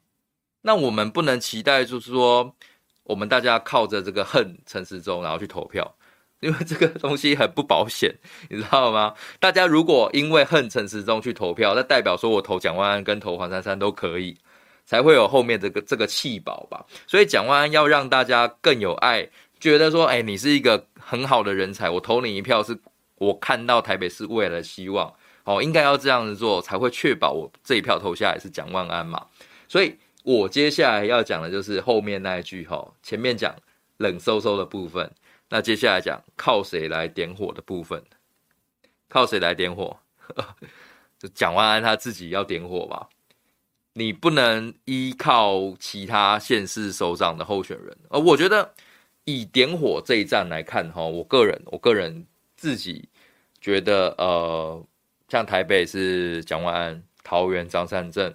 [0.62, 2.56] 那我们不能期待，就是说，
[3.04, 5.96] 我们大家靠着这个恨陈时中，然后去投票，
[6.40, 8.14] 因为这个东西很不保险，
[8.50, 9.14] 你知道吗？
[9.40, 14.38] 大家如果因为恨陈时中去投票，那代表说我投蒋万安跟投黄珊珊都可以，
[14.86, 16.86] 才会有后面这个这个弃保吧。
[17.08, 19.30] 所以蒋万安要让大家更有爱，
[19.64, 22.78] 觉得说，哎，你是一个很好的人才，我投你一票，是
[23.16, 25.14] 我看到台北市未来的希望。
[25.46, 29.26] 哦，应该要这样子做，才会确保我这一票投下来是蒋万安嘛。
[29.70, 33.56] 所以我接下来要讲的就是后面那一句哈，前面讲
[33.98, 35.10] 冷飕飕的部分，
[35.48, 38.04] 那接下来讲靠谁来点火的部分，
[39.08, 39.98] 靠谁来点火？
[41.18, 43.08] 就蒋万安他自己要点火吧，
[43.94, 47.98] 你不能依靠其他县市首长的候选人。
[48.10, 48.74] 而我觉得
[49.26, 53.10] 以点火这一战来看哈，我个人我个人自己
[53.60, 54.86] 觉得呃。
[55.30, 58.32] 像台北是蒋万安，桃园张善政，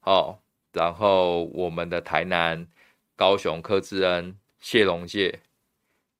[0.00, 0.40] 好，
[0.72, 2.66] 然后我们的台南、
[3.14, 5.40] 高雄柯志恩、谢龙介，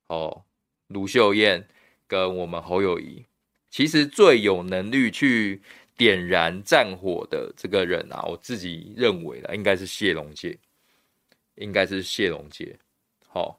[0.08, 0.44] 哦，
[0.88, 1.66] 卢秀燕
[2.06, 3.24] 跟我们侯友宜，
[3.70, 5.62] 其实最有能力去
[5.96, 10.58] 点燃战火的这个人啊，我自己认为的应该是谢龙介，
[11.54, 12.78] 应该是谢龙介，
[13.26, 13.58] 好，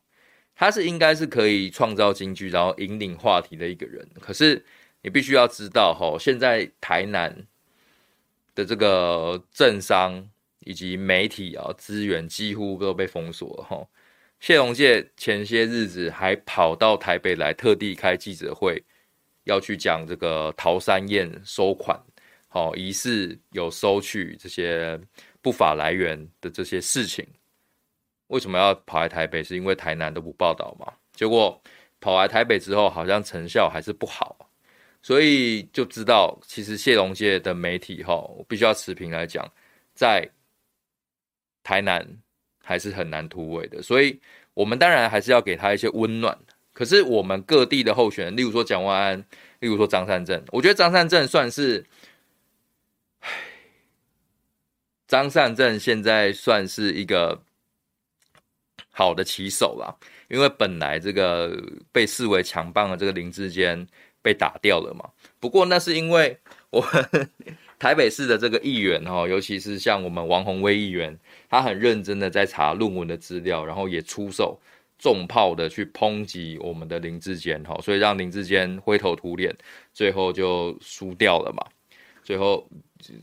[0.55, 4.65] 他是应该是可以创造金句，然后引领话题的一个人，可是。
[5.01, 7.45] 你必须要知道，哈，现在台南
[8.55, 10.27] 的这个政商
[10.61, 13.87] 以及媒体啊，资源几乎都被封锁了，哈。
[14.39, 18.83] 谢龙介前些日子还跑到台北来，特地开记者会，
[19.43, 22.01] 要去讲这个桃山宴收款，
[22.47, 24.99] 好，疑似有收取这些
[25.39, 27.23] 不法来源的这些事情。
[28.27, 29.43] 为什么要跑来台北？
[29.43, 30.91] 是因为台南都不报道嘛？
[31.13, 31.61] 结果
[31.99, 34.49] 跑来台北之后，好像成效还是不好。
[35.01, 39.47] 所以就知道，其实谢龙介的媒体哈，我必须要持平来讲，
[39.93, 40.27] 在
[41.63, 42.03] 台南
[42.57, 43.83] 还是很难突围的。
[43.83, 44.19] 所以，
[44.55, 46.35] 我们当然还是要给他一些温暖。
[46.73, 49.19] 可是，我们各地的候选人，例如说蒋万安，
[49.59, 51.85] 例如说张善政，我觉得张善政算是，
[53.19, 53.29] 唉，
[55.07, 57.43] 张善政现在算是一个
[58.95, 59.93] 好的棋手啦，
[60.29, 61.55] 因为本来这个
[61.91, 63.87] 被视为强棒的这个林志坚。
[64.25, 65.07] 被打掉了嘛？
[65.39, 66.35] 不过那是因为
[66.71, 66.83] 我
[67.77, 71.15] 台北市的这个议员哈，尤其是像我们王宏威议员，
[71.47, 74.59] 他很认真的在查论文的资料，然后也出手
[74.97, 79.55] 重炮的去抨击我们的林志坚哈，所以让林志坚灰头土脸，
[79.93, 81.63] 最后就输掉了嘛。
[82.23, 82.67] 最后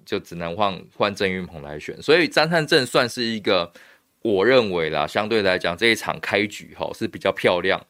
[0.07, 3.73] 就只能换换郑运鹏来选，所以张善政算是一个
[4.23, 7.85] 我认为啦，相对来讲这一场开局哈是比较漂亮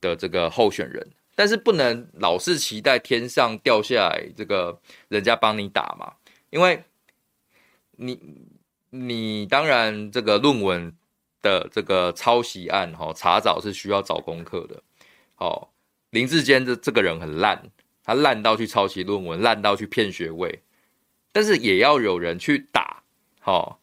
[0.00, 1.06] 的这个候选人。
[1.38, 6.14] 但是不能老是期待天上掉下来这个人家帮你打嘛，
[6.48, 6.82] 因为
[7.90, 8.18] 你
[8.88, 10.90] 你当然这个论文
[11.42, 14.82] 的这个抄袭案哈查找是需要找功课的，
[15.34, 15.74] 好，
[16.08, 17.70] 林志坚这这个人很烂，
[18.02, 20.62] 他烂到去抄袭论文，烂到去骗学位，
[21.32, 23.02] 但是也要有人去打，
[23.40, 23.78] 好，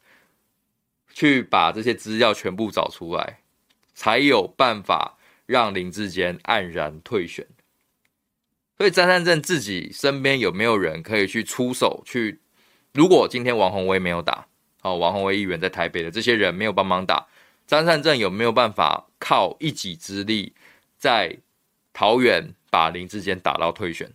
[1.13, 3.39] 去把这些资料全部找出来，
[3.93, 5.17] 才有办法。
[5.45, 7.45] 让林志坚黯然退选，
[8.77, 12.39] 所以张善政自己身边有没有人可以去出手去？
[12.93, 14.47] 如果今天王鸿薇没有打，
[14.79, 17.27] 好，王鸿薇议员在台北的这些人没有帮忙打，
[17.67, 20.53] 张善政有没有办法靠一己之力
[20.97, 21.37] 在
[21.91, 24.13] 桃园把林志坚打到退选？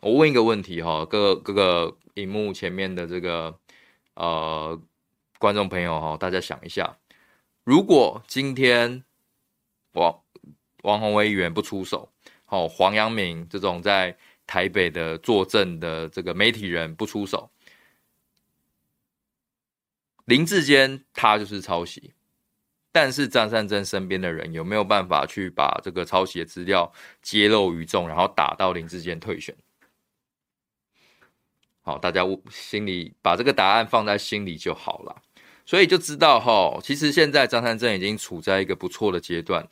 [0.00, 3.58] 我问一个问题哈，各个各个荧幕前面的这个
[4.14, 4.78] 呃
[5.42, 6.96] 观众朋友哈，大家想一下，
[7.64, 9.02] 如果今天
[9.94, 10.22] 王
[10.84, 12.12] 王宏威议员不出手，
[12.44, 14.16] 好，黄阳明这种在
[14.46, 17.50] 台北的作证的这个媒体人不出手，
[20.26, 22.14] 林志坚他就是抄袭。
[22.92, 29.52] 但是张善政身边的人有没有办法去把这个抄袭的资料揭露于众，然后打到林志坚退选？
[31.80, 35.20] 好，大家心里把这个答案放在心里就好了。
[35.64, 39.66] 所以就知道哈，其实现在张三镇已经处在一个不错的阶段，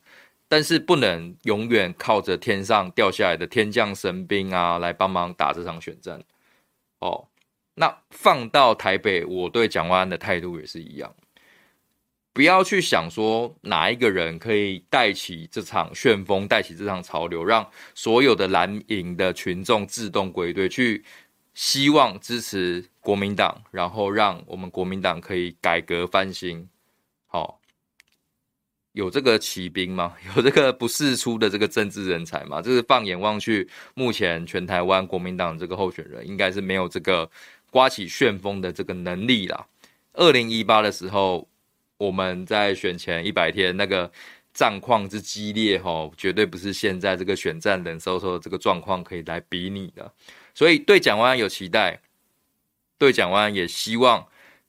[0.48, 6.22] 但是不能永远靠着天上掉下来的天降神兵啊来帮忙打这场选战。
[7.00, 7.26] 哦，
[7.74, 11.14] 那放到台北，我对蒋万安的态度也是一样。
[12.32, 21.04] 不要去想说哪一个人可以带起这场旋风，带起这场潮流，让所有的蓝营的群众自动归队，去
[21.54, 26.68] 希望支持国民党，然后让我们国民党可以改革翻新。
[27.26, 27.60] 好，
[28.92, 30.14] 有这个骑兵吗？
[30.36, 32.62] 有这个不世出的这个政治人才吗？
[32.62, 37.30] 就是放眼望去，目前全台湾国民党这个候选人，应该是没有这个
[37.70, 39.66] 刮起旋风的这个能力啦。
[40.12, 41.46] 二零一八的时候。
[42.00, 44.10] 我们在选前一百天那个
[44.54, 50.10] 战况之激烈，吼，绝对不是现在这个选战冷飕飕的这个状况可以来比拟的。
[50.54, 52.00] 所以对蒋万有期待，
[53.00, 54.28] 对蒋万也希望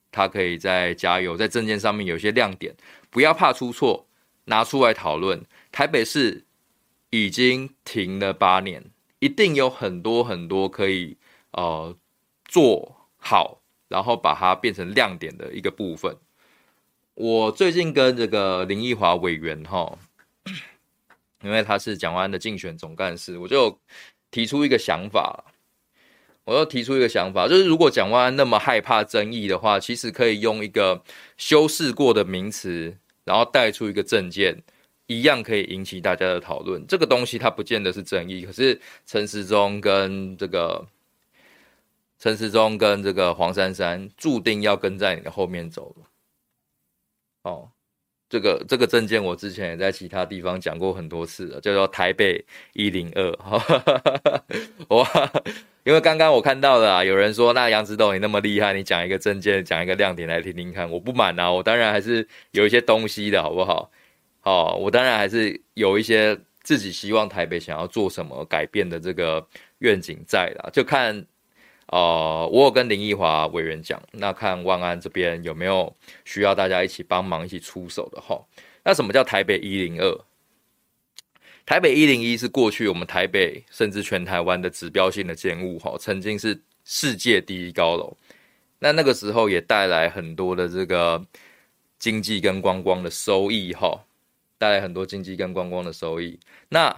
[0.09, 2.73] 他可以再加油，在政见上面有些亮点，
[3.09, 4.07] 不要怕出错，
[4.45, 5.43] 拿出来讨论。
[5.69, 6.45] 台北市
[7.09, 8.85] 已经停了八年，
[9.19, 11.17] 一定有很多很多可以
[11.51, 11.93] 呃
[12.45, 13.59] 做好，
[13.89, 16.15] 然后把它变成亮点的一个部分。
[17.15, 19.99] 我最近跟这个林奕华委员哈，
[21.43, 23.77] 因为他是蒋万的竞选总干事，我就
[24.31, 25.50] 提出一个想法，
[26.51, 31.01] 我要提出一个想法，就是如果蒋万安那么害怕争议的话，其实可以用一个
[31.37, 34.61] 修饰过的名词，然后带出一个证件，
[35.07, 36.85] 一样可以引起大家的讨论。
[36.85, 40.85] 这个东西它不见得是争议，可是陈时中跟这个
[42.19, 45.95] 陈时中跟这个黄珊珊注定要跟在你的后面走。
[47.43, 47.69] 哦，
[48.29, 52.43] 这个这个证件我之前也在其他地方讲过很多次了，叫做台北
[52.73, 53.31] 一零二。
[54.89, 55.07] 哇，
[55.83, 60.89] 因为刚刚我看到了啊，有人说那杨指导你那么厉害，你讲一个政见，讲一个亮点来听听看。
[60.89, 63.89] 我不满啊，我当然还是有一些东西的好不好？
[64.43, 69.45] 哦，我当然还是有一些自己希望台北想要做什么改变的这个
[69.79, 71.25] 愿景在啦，就看。
[71.87, 78.41] 呃，我有跟林奕华委员讲，那看万安这边有没有需要大家一起帮忙、一起出手的齁。
[78.85, 80.17] 那什么叫台北一零二？
[81.71, 88.13] 台北一零一是过去我们台北甚至全台湾的指标性的建物哈，曾经是世界第一高楼。
[88.77, 91.25] 那那个时候也带来很多的这个
[91.97, 93.97] 经济跟观光的收益哈，
[94.57, 96.37] 带来很多经济跟观光的收益。
[96.67, 96.93] 那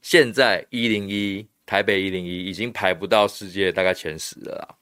[0.00, 1.46] 现在一零一。
[1.64, 4.74] 台北一零一已经排不到世界大概前十了啦，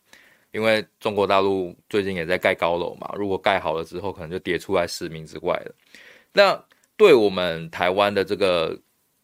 [0.51, 5.75] 因为中国大陆最近也在盖高楼嘛，如果盖好了之后，可能就跌出来十名之外了。
[6.33, 6.65] 那
[7.01, 8.79] 对我们台湾的这个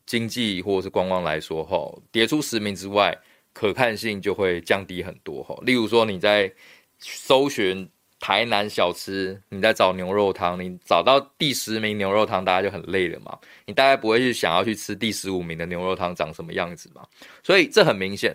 [0.07, 3.14] 经济或者是观光来说，吼，跌出十名之外，
[3.53, 5.62] 可看性就会降低很多，吼。
[5.66, 6.51] 例如说你在
[6.99, 7.87] 搜寻。
[8.18, 13.39] 台南小吃，你在找牛肉汤，你找到第十名牛肉汤，大家就很累了嘛。
[13.66, 17.07] 你大概不会去想要去吃第十五名的牛肉汤长什么样子嘛。
[17.45, 18.35] 所以这很明显，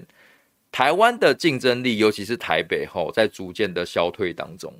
[0.71, 4.71] 台湾的竞争力，尤其是台北吼，在逐渐的消退当中，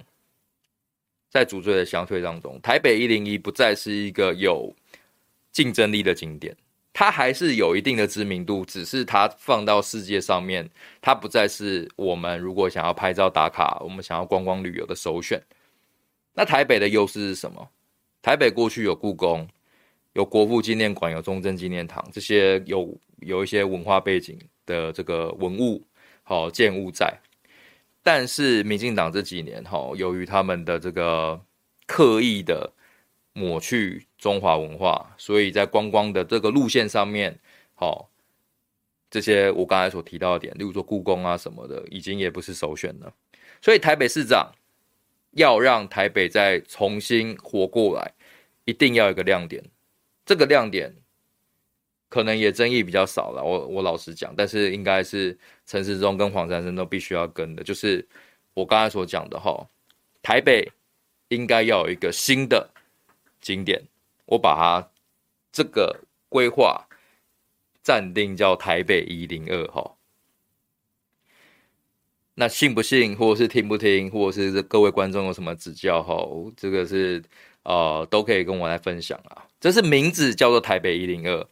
[1.32, 4.76] 在逐渐的消退当中，台北一零一不再是一个有
[5.52, 6.56] 竞争力的景点。
[6.94, 10.70] 它还是有一定的知名度，只是它放到世界上面，
[11.00, 15.42] 它不再是我们如果想要拍照打卡，我们想要观光旅游的首选。
[16.34, 17.66] 那台北的优势是什么？
[18.22, 19.48] 台北过去有故宫，
[20.12, 25.82] 有国父纪念馆，有中正纪念堂，这些有有一些文化背景的这个文物
[26.24, 27.18] 好建物在。
[28.04, 31.40] 但是民进党这几年哈，由于他们的这个
[31.86, 32.72] 刻意的。
[33.34, 37.40] 抹去中华文化，所以在观光的这个路线上面，
[37.76, 38.10] 好，
[39.10, 43.14] 这些我刚才所提到的点，例如说故宫啊什么的，已经也不是首选了。
[43.62, 44.52] 所以台北市长
[45.32, 48.12] 要让台北再重新活过来，
[48.66, 49.64] 一定要有个亮点。
[50.26, 50.94] 这个亮点
[52.12, 55.36] 可能也争议比较少了，我我老实讲，但是应该是
[55.66, 58.06] 陈时中跟黄珊珊都必须要跟的，就是
[58.54, 59.66] 我刚才所讲的哈，
[60.22, 60.70] 台北
[61.30, 62.70] 应该要有一个新的。
[63.42, 63.82] 景点，
[64.28, 64.88] 我把它
[65.52, 66.88] 这个规划
[67.82, 69.96] 暂定叫台北一零二哈。
[72.36, 76.24] 那信不信，或者是听不听，或者是各位观众有什么指教哈？
[76.56, 77.24] 这个是
[77.64, 79.48] 呃都可以跟我来分享啊。
[79.60, 81.48] 这是名字叫做台北一零二，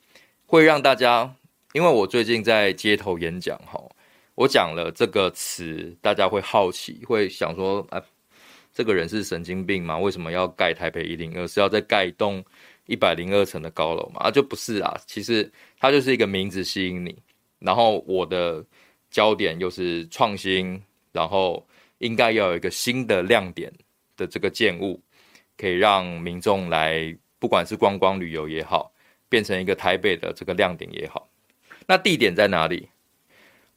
[0.50, 1.32] 会让大家，
[1.74, 3.80] 因为我最近在街头演讲，哈，
[4.34, 8.02] 我讲了这个词，大家会好奇，会想说，啊，
[8.74, 9.96] 这个人是神经病吗？
[10.00, 11.48] 为什么要盖台北一零二？
[11.48, 12.44] 是要再盖一栋
[12.88, 14.22] 一百零二层的高楼吗？
[14.22, 15.48] 啊，就不是啊，其实
[15.78, 17.16] 它就是一个名字吸引你，
[17.60, 18.66] 然后我的
[19.12, 20.82] 焦点又是创新，
[21.12, 21.64] 然后
[22.00, 23.72] 应该要有一个新的亮点
[24.18, 25.00] 的这个建物，
[25.56, 27.16] 可以让民众来。
[27.42, 28.92] 不管是观光旅游也好，
[29.30, 31.30] 变成一个台北的这个亮点也好，
[31.86, 32.90] 那地点在哪里？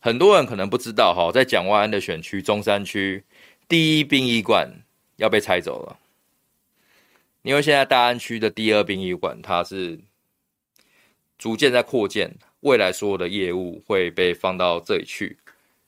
[0.01, 3.23] 很多人可能不知道哈，在蒋万安的选区中山区
[3.69, 4.69] 第一殡仪馆
[5.17, 5.97] 要被拆走了，
[7.43, 10.01] 因为现在大安区的第二殡仪馆它是
[11.39, 15.37] 逐渐在扩建，未来所有的业务会被放到这里去，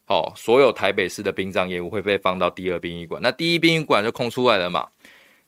[0.05, 4.89] 好，所有台北市的殡葬业务会被放到第二殡仪馆，那第一殡仪馆就空出来了嘛。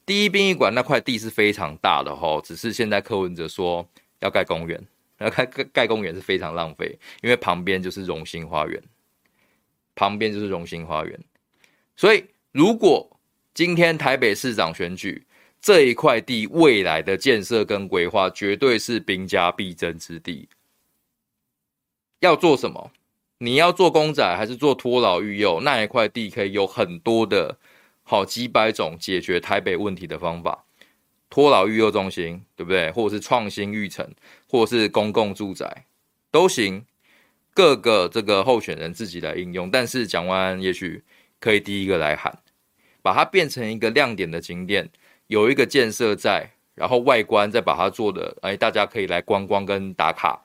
[0.04, 3.84] 第一殡仪馆那块地是非常大的吼，只是现在柯文哲说
[4.20, 4.82] 要盖公园，
[5.18, 8.82] 要盖盖盖公园是非常浪费，因为旁边就是荣兴花园，
[9.94, 11.18] 旁边就是荣兴花园，
[11.96, 13.08] 所以如果
[13.54, 15.26] 今天台北市长选举
[15.60, 20.48] 这一块地未来的建设跟规划，绝对是兵家必争之地。
[22.20, 22.90] 要做什么？
[23.38, 25.60] 你要做公仔还是做托老育幼？
[25.60, 27.58] 那一块地可以有很多的。
[28.08, 30.64] 好几百种解决台北问题的方法，
[31.28, 32.90] 托老育幼中心，对不对？
[32.90, 34.08] 或者是创新育成，
[34.48, 35.84] 或者是公共住宅，
[36.30, 36.84] 都行。
[37.54, 41.02] 各个这个候选人自己来应用，但是蒋万安也许
[41.40, 42.38] 可以第一个来喊，
[43.02, 44.88] 把它变成一个亮点的景点，
[45.28, 50.42] 有一个建设在，然后外观再把它做的，哎，大家可以来观光跟打卡，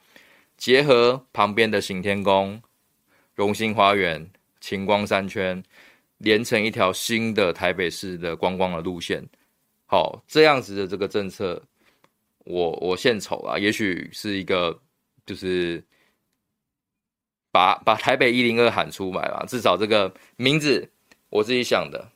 [0.56, 2.62] 结合旁边的行天宫、
[3.36, 4.30] 荣兴花园、
[4.60, 5.64] 晴光三圈。
[6.24, 9.28] 连成一条新的台北市的观光的路线，
[9.92, 11.62] 好，这样子的这个政策，
[12.46, 14.80] 我我献丑啊，也许是一个，
[15.26, 15.84] 就是
[17.52, 20.90] 把把台北一零二喊出来吧，至少这个名字
[21.30, 22.08] 我自己想的，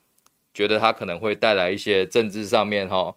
[0.54, 3.14] 觉得它可能会带来一些政治上面哈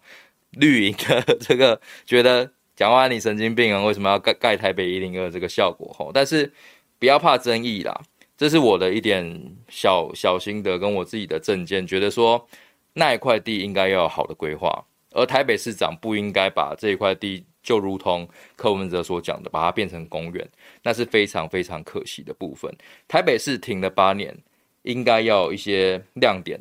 [0.49, 6.51] 绿营的这个觉得蒋万你神经病啊，为什么要盖盖台北一零二这个效果哈，但是
[6.99, 8.01] 不要怕争议啦。
[8.35, 12.45] 这是我的一点小小心得，跟我自己的政见，觉得说
[12.93, 20.49] 那一块地应该要有好的规划，而台北市长不应该把这一块地就如同柯文哲所讲的，把它变成公园，
[20.83, 22.73] 那是非常非常可惜的部分。
[23.07, 24.37] 台北市停了八年，
[24.83, 26.59] 应该要有一些亮点，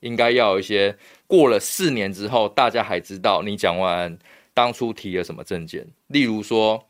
[0.00, 4.18] 应该要有一些过了四年之后，大家还知道你蒋万安
[4.52, 6.84] 当初提了什么政见，例如说。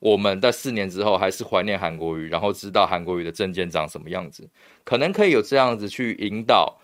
[0.00, 4.48] 我们在四年之后还是怀念韩国瑜，然后知道韩国瑜的政见长什么样子，
[4.84, 6.78] 可能可以有这样子去引导，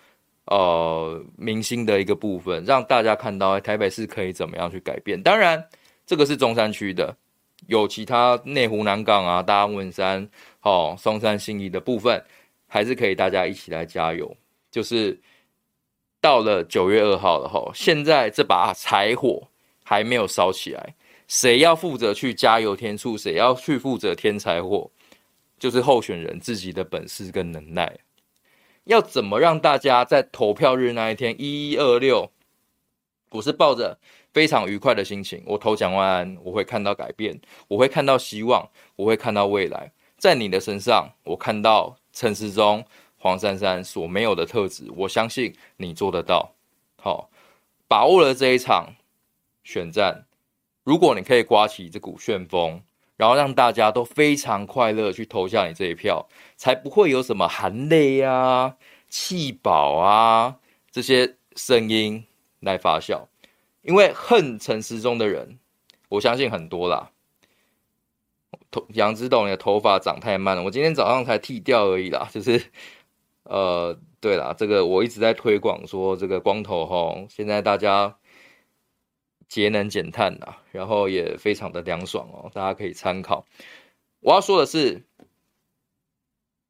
[0.47, 5.23] 呃，明星的一个部分，让大家看到台北市可以怎么样去改变。
[5.23, 5.67] 当然，
[6.05, 7.17] 这个是中山区的，
[7.67, 10.29] 有其他内湖南港啊、大安文山、
[10.61, 12.23] 哦、松山新义的部分，
[12.67, 14.37] 还是可以大家一起来加油。
[14.71, 15.19] 就是
[16.21, 19.43] 到了九月二号了哈，现在这把柴火
[19.83, 20.95] 还没有烧起来。
[21.27, 23.17] 谁要负责去加油添醋？
[23.17, 24.91] 谁要去负责添柴火？
[25.59, 27.91] 就是候选人自己的本事跟能耐。
[28.85, 32.31] 要怎么让大家在投票日那一天一一二六，
[33.31, 33.99] 我是抱着
[34.33, 39.93] 非常愉快的心情，我投蒋万安，我会看到改变，我会看到希望，我会看到未来。
[40.19, 42.85] 在你的身上，我看到陈时中、
[43.17, 46.53] 黄珊珊所没有的特质，我相信你做得到。
[46.97, 47.31] 好，
[47.89, 48.95] 把握了这一场
[49.63, 50.27] 选战。
[50.83, 52.83] 如果你可以刮起这股旋风，
[53.17, 58.77] 然后让大家都非常快乐去投下你这一票，才不会有什么含泪啊、
[59.09, 60.57] 弃保啊
[60.91, 62.25] 这些声音
[62.61, 63.27] 来发酵。
[63.83, 65.59] 因为恨陈时中的人，
[66.09, 67.11] 我相信很多啦。
[68.71, 72.29] 头杨指导，你的头发长太慢了，我今天早上才剃掉而已啦。
[72.33, 72.61] 就是，
[73.45, 78.17] 呃，对啦，这个我一直在推广说这个光头齁，现在大家。
[79.49, 83.45] 节能减碳呐，然后也非常的凉爽哦，大家可以参考。
[84.21, 85.03] 我要说的是，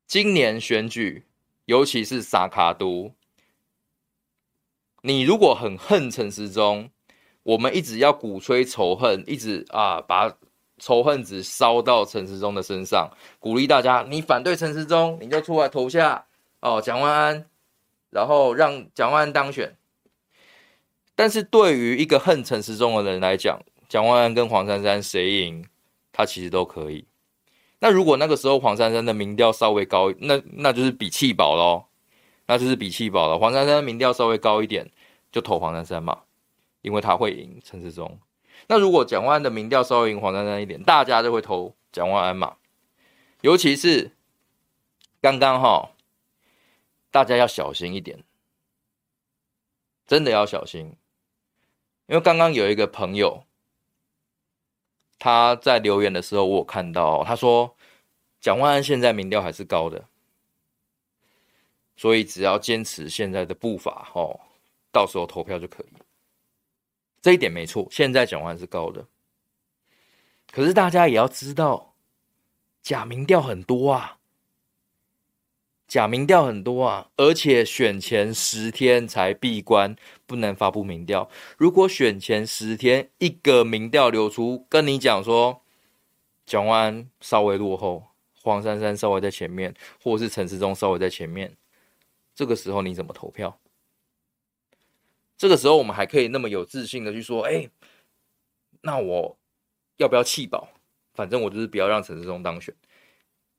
[0.07, 1.25] 今年选举，
[1.67, 3.15] 尤其是萨卡都，
[5.03, 6.91] 你如果很恨陈时中，
[7.43, 10.37] 我们一直要鼓吹仇恨，一直啊把
[10.79, 16.27] 仇恨值烧到陈时中的身上，鼓励大家，你反对陈时中，你就出来投下
[16.61, 17.47] 哦蒋万安，
[18.11, 19.77] 然后让蒋万安当选。
[21.15, 25.65] 但是对于一个恨陈时中的人来讲，蒋万安跟黄珊珊谁赢，
[26.13, 27.07] 他其实都可以。
[27.81, 31.85] 那如果那个时候黄珊珊的民调稍微高，那那就是比气保喽，
[32.47, 33.39] 那就是比气保了。
[33.39, 34.91] 黄珊珊的民调稍微高一点，
[35.31, 36.23] 就投黄珊珊嘛，
[36.83, 38.19] 因为他会赢陈时中。
[38.69, 42.57] 那如果蒋万安的民调稍微赢黄珊珊一点，大家就会投蒋万安嘛。
[43.43, 44.13] 尤其是
[45.21, 45.91] 刚刚哈，
[47.11, 48.25] 大家要小心一点，
[50.07, 50.97] 真的要小心，
[52.07, 53.45] 因为刚刚有一个朋友
[55.19, 57.77] 他在留言的时候，我看到他说
[58.41, 60.05] 蒋万安现在民调还是高的，
[61.97, 64.41] 所以只要坚持现在的步伐哦，
[64.93, 65.87] 到时候投票就可以。
[67.23, 69.07] 这一点没错，现在蒋万安是高的，
[70.53, 71.93] 可是大家也要知道。
[72.83, 74.19] 假民调很多啊，
[75.95, 79.95] 假民调很多啊，而且选前十天才闭关，
[80.27, 81.31] 不能发布民调。
[81.57, 85.63] 如果选前十天一个民调流出，跟你讲说
[86.45, 88.09] 蒋万稍微落后，
[88.43, 89.73] 黄珊珊稍微在前面，
[90.03, 91.57] 或是陈时中稍微在前面，
[92.35, 93.61] 这个时候你怎么投票？
[95.39, 97.71] 这个时候我们还可以那么有自信的去说，哎，
[98.81, 99.39] 那我
[99.99, 100.71] 要不要弃保？
[101.13, 102.75] 反正我就是不要让陈时中当选，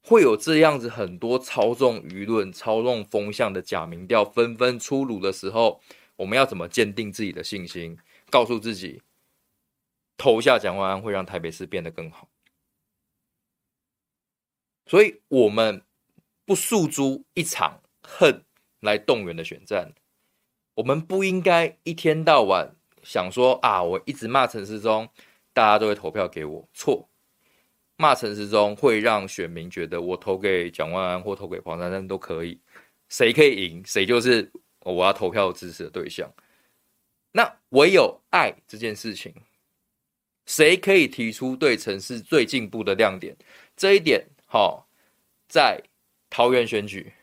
[0.08, 5.82] 会有这样子很多操纵舆论、操纵风向的假民调纷纷出炉的时候，
[6.16, 7.98] 我们要怎么坚定自己的信心？
[8.30, 9.02] 告诉自己，
[10.16, 12.30] 投下蒋万安会让台北市变得更好。
[14.86, 15.82] 所以，我们
[16.46, 18.46] 不诉诸一场恨
[18.82, 19.96] 来动员的选战，
[20.76, 25.10] 我们不应该一天到晚想说啊，我一直骂陈时中，
[25.52, 27.10] 大家都会投票给我，错。
[27.98, 32.60] 骂陈时中会让选民觉得我投给蒋万安或投给黄珊珊都可以，
[33.08, 36.30] 谁可以赢，谁就是我要投票支持的对象。
[37.32, 39.34] 那唯有爱这件事情，
[40.46, 43.36] 谁可以提出对城市最进步的亮点？
[43.76, 44.88] 这一点，好，
[45.48, 45.82] 在
[46.30, 47.14] 桃园选举，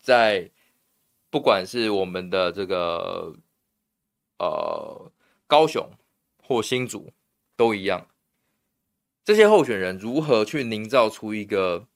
[0.00, 0.50] 在
[1.30, 3.32] 不管是我们的这个
[4.38, 5.12] 呃
[5.46, 5.88] 高雄
[6.42, 7.12] 或新竹
[7.56, 8.04] 都一样。
[9.28, 11.86] 这些候选人如何去营造出一个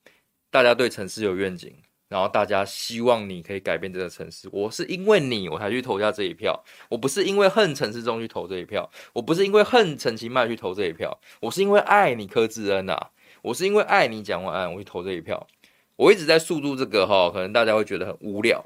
[0.51, 1.75] 大家对城市有愿景，
[2.09, 4.51] 然后大家希望你可以改变这个城市？
[4.53, 15.49] 我是因为你我才去投下这一票，我不是因为恨陈时中去投这一票，我不是因为恨陈其迈去投这一票，我是因为爱你柯志恩啊，我是因为爱你蒋万安我去投这一票。
[15.97, 18.63] 我一直在诉诸这个哈，可能大家会觉得很无聊，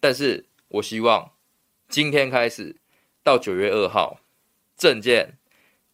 [0.00, 1.32] 但是我希望
[1.90, 2.74] 今天开始
[3.22, 4.20] 到九月二号，
[4.78, 5.36] 证件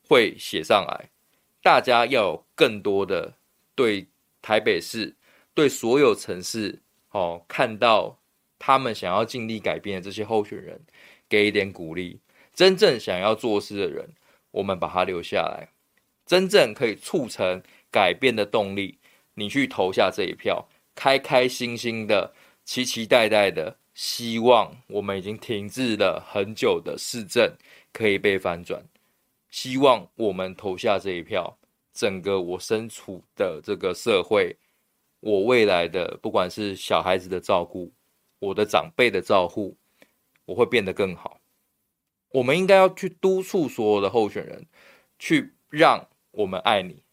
[0.09, 1.11] 会写上来。
[1.65, 3.33] 大家要有更多的
[3.75, 4.07] 对
[4.43, 5.17] 台北市、
[5.55, 8.21] 对所有城市，哦，看到
[8.59, 10.79] 他们想要尽力改变的这些候选人，
[11.27, 12.21] 给一点鼓励。
[12.53, 14.11] 真正想要做事的人，
[14.51, 15.71] 我们把他留下来。
[16.27, 18.99] 真正可以促成改变的动力，
[19.33, 22.35] 你去投下这一票，开开心心的、
[22.67, 27.57] 期期待待的，希望我们已经停滞了很久的市政
[27.91, 28.85] 可以被翻转。
[29.55, 31.57] 希望我们投下这一票，
[31.93, 34.57] 整个我身处的这个社会，
[35.21, 37.93] 我未来的不管是小孩子的照顾，
[38.41, 39.77] 我的长辈的照顾，
[40.45, 41.41] 我会变得更好。
[42.31, 44.67] 我们应该要去督促所有的候选人，
[45.21, 47.05] 去让我们爱你，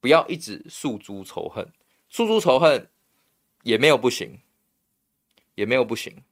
[0.00, 1.72] 不要一直诉诸仇恨，
[2.08, 2.90] 诉诸仇恨
[3.62, 4.40] 也没有不行，
[5.54, 6.24] 也没有不行。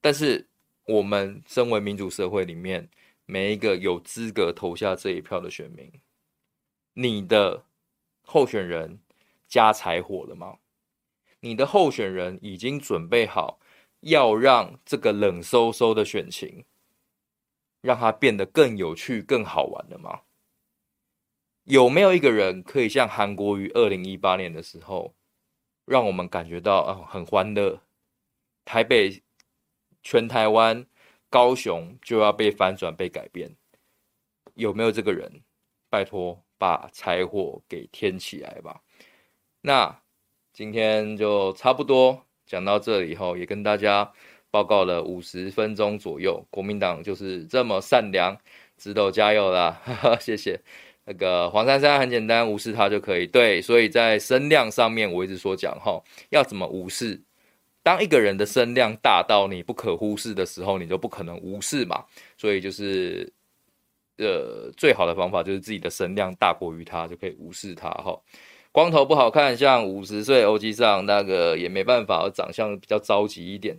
[0.00, 0.48] 但是
[0.86, 2.88] 我们身为民主社会里面，
[3.30, 5.88] 每一个有资格投下这一票的选民，
[6.94, 7.64] 你的
[8.22, 8.98] 候选人
[9.46, 10.58] 加柴火了吗？
[11.38, 13.60] 你的候选人已经准备好
[14.00, 16.64] 要让这个冷飕飕的选情，
[17.80, 20.22] 让它变得更有趣、更好玩了吗？
[21.62, 25.14] 有没有一个人可以像韩国于二零一八年的时候，
[25.84, 27.80] 让我们感觉到啊很欢乐？
[28.64, 29.22] 台北、
[30.02, 30.84] 全台湾、
[31.30, 33.50] 高雄就要被翻转、被改变，
[34.54, 35.30] 有没有这个人？
[35.88, 36.38] 拜托。
[36.60, 38.82] 把柴火给添起来吧。
[39.62, 39.98] 那
[40.52, 44.12] 今天就差不多讲到这里以后，也跟大家
[44.50, 46.46] 报告了五十分钟左右。
[46.50, 48.36] 国民党就是这么善良，
[48.76, 49.80] 直斗加油啦！
[49.82, 50.60] 哈哈，谢谢。
[51.06, 53.26] 那个黄珊珊很简单，无视他就可以。
[53.26, 57.18] 对，所以在声量上面，我一直说讲哈，要怎么无视？
[57.90, 62.04] 当一个人的声量大到你不可忽视的时候，你就不可能无视嘛。
[62.36, 63.32] 所以就是。
[64.22, 68.20] 呃，最好的方法就是自己的声量大过于他，就可以无视他哈。
[68.70, 73.78] 光头不好看，像五十岁欧吉桑那个也没办法，长相比较着急一点。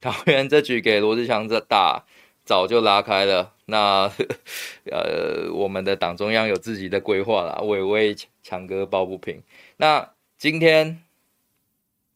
[0.00, 2.06] 桃园这局给罗志祥这打，
[2.42, 3.52] 早就拉开了。
[3.66, 4.10] 那
[4.90, 9.42] 呃，我们的党中央有自己的规划啦，我也为强哥抱不平。
[9.76, 11.02] 那今天，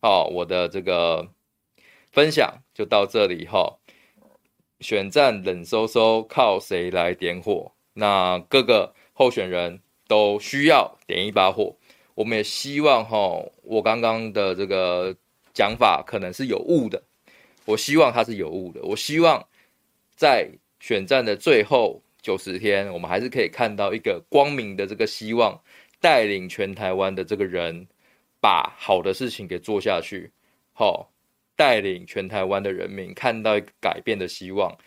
[0.00, 1.28] 哦，我的这个
[2.10, 3.78] 分享就到这里哈。
[4.80, 7.72] 选战冷飕飕，靠谁来点火？
[7.92, 11.76] 那各个候选人都需要点一把火。
[12.14, 15.14] 我们也希望哈，我刚刚的这个
[15.52, 17.02] 讲法可能是有误的。
[17.66, 18.80] 我希望它是有误的。
[18.82, 19.46] 我希望
[20.16, 25.60] 在选战的最后九十天，我们还是可以看到一个光明的这个希望，
[26.00, 27.86] 带领全台湾的这个人，
[28.40, 30.32] 把好的事情给做下去。
[30.72, 31.10] 好。
[31.56, 34.78] 带领全台湾的人民看到一个改变的希望，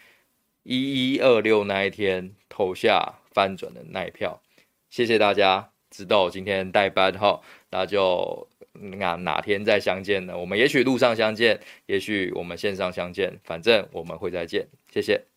[0.64, 4.42] 一一二六那一天投下翻转的那一票，
[4.90, 7.40] 谢谢大家，知道我今天代班哈，
[7.70, 10.36] 那就那哪天再相见呢？
[10.36, 15.33] 我们也许路上相见，也许我们线上相见，反正我们会再见，谢谢。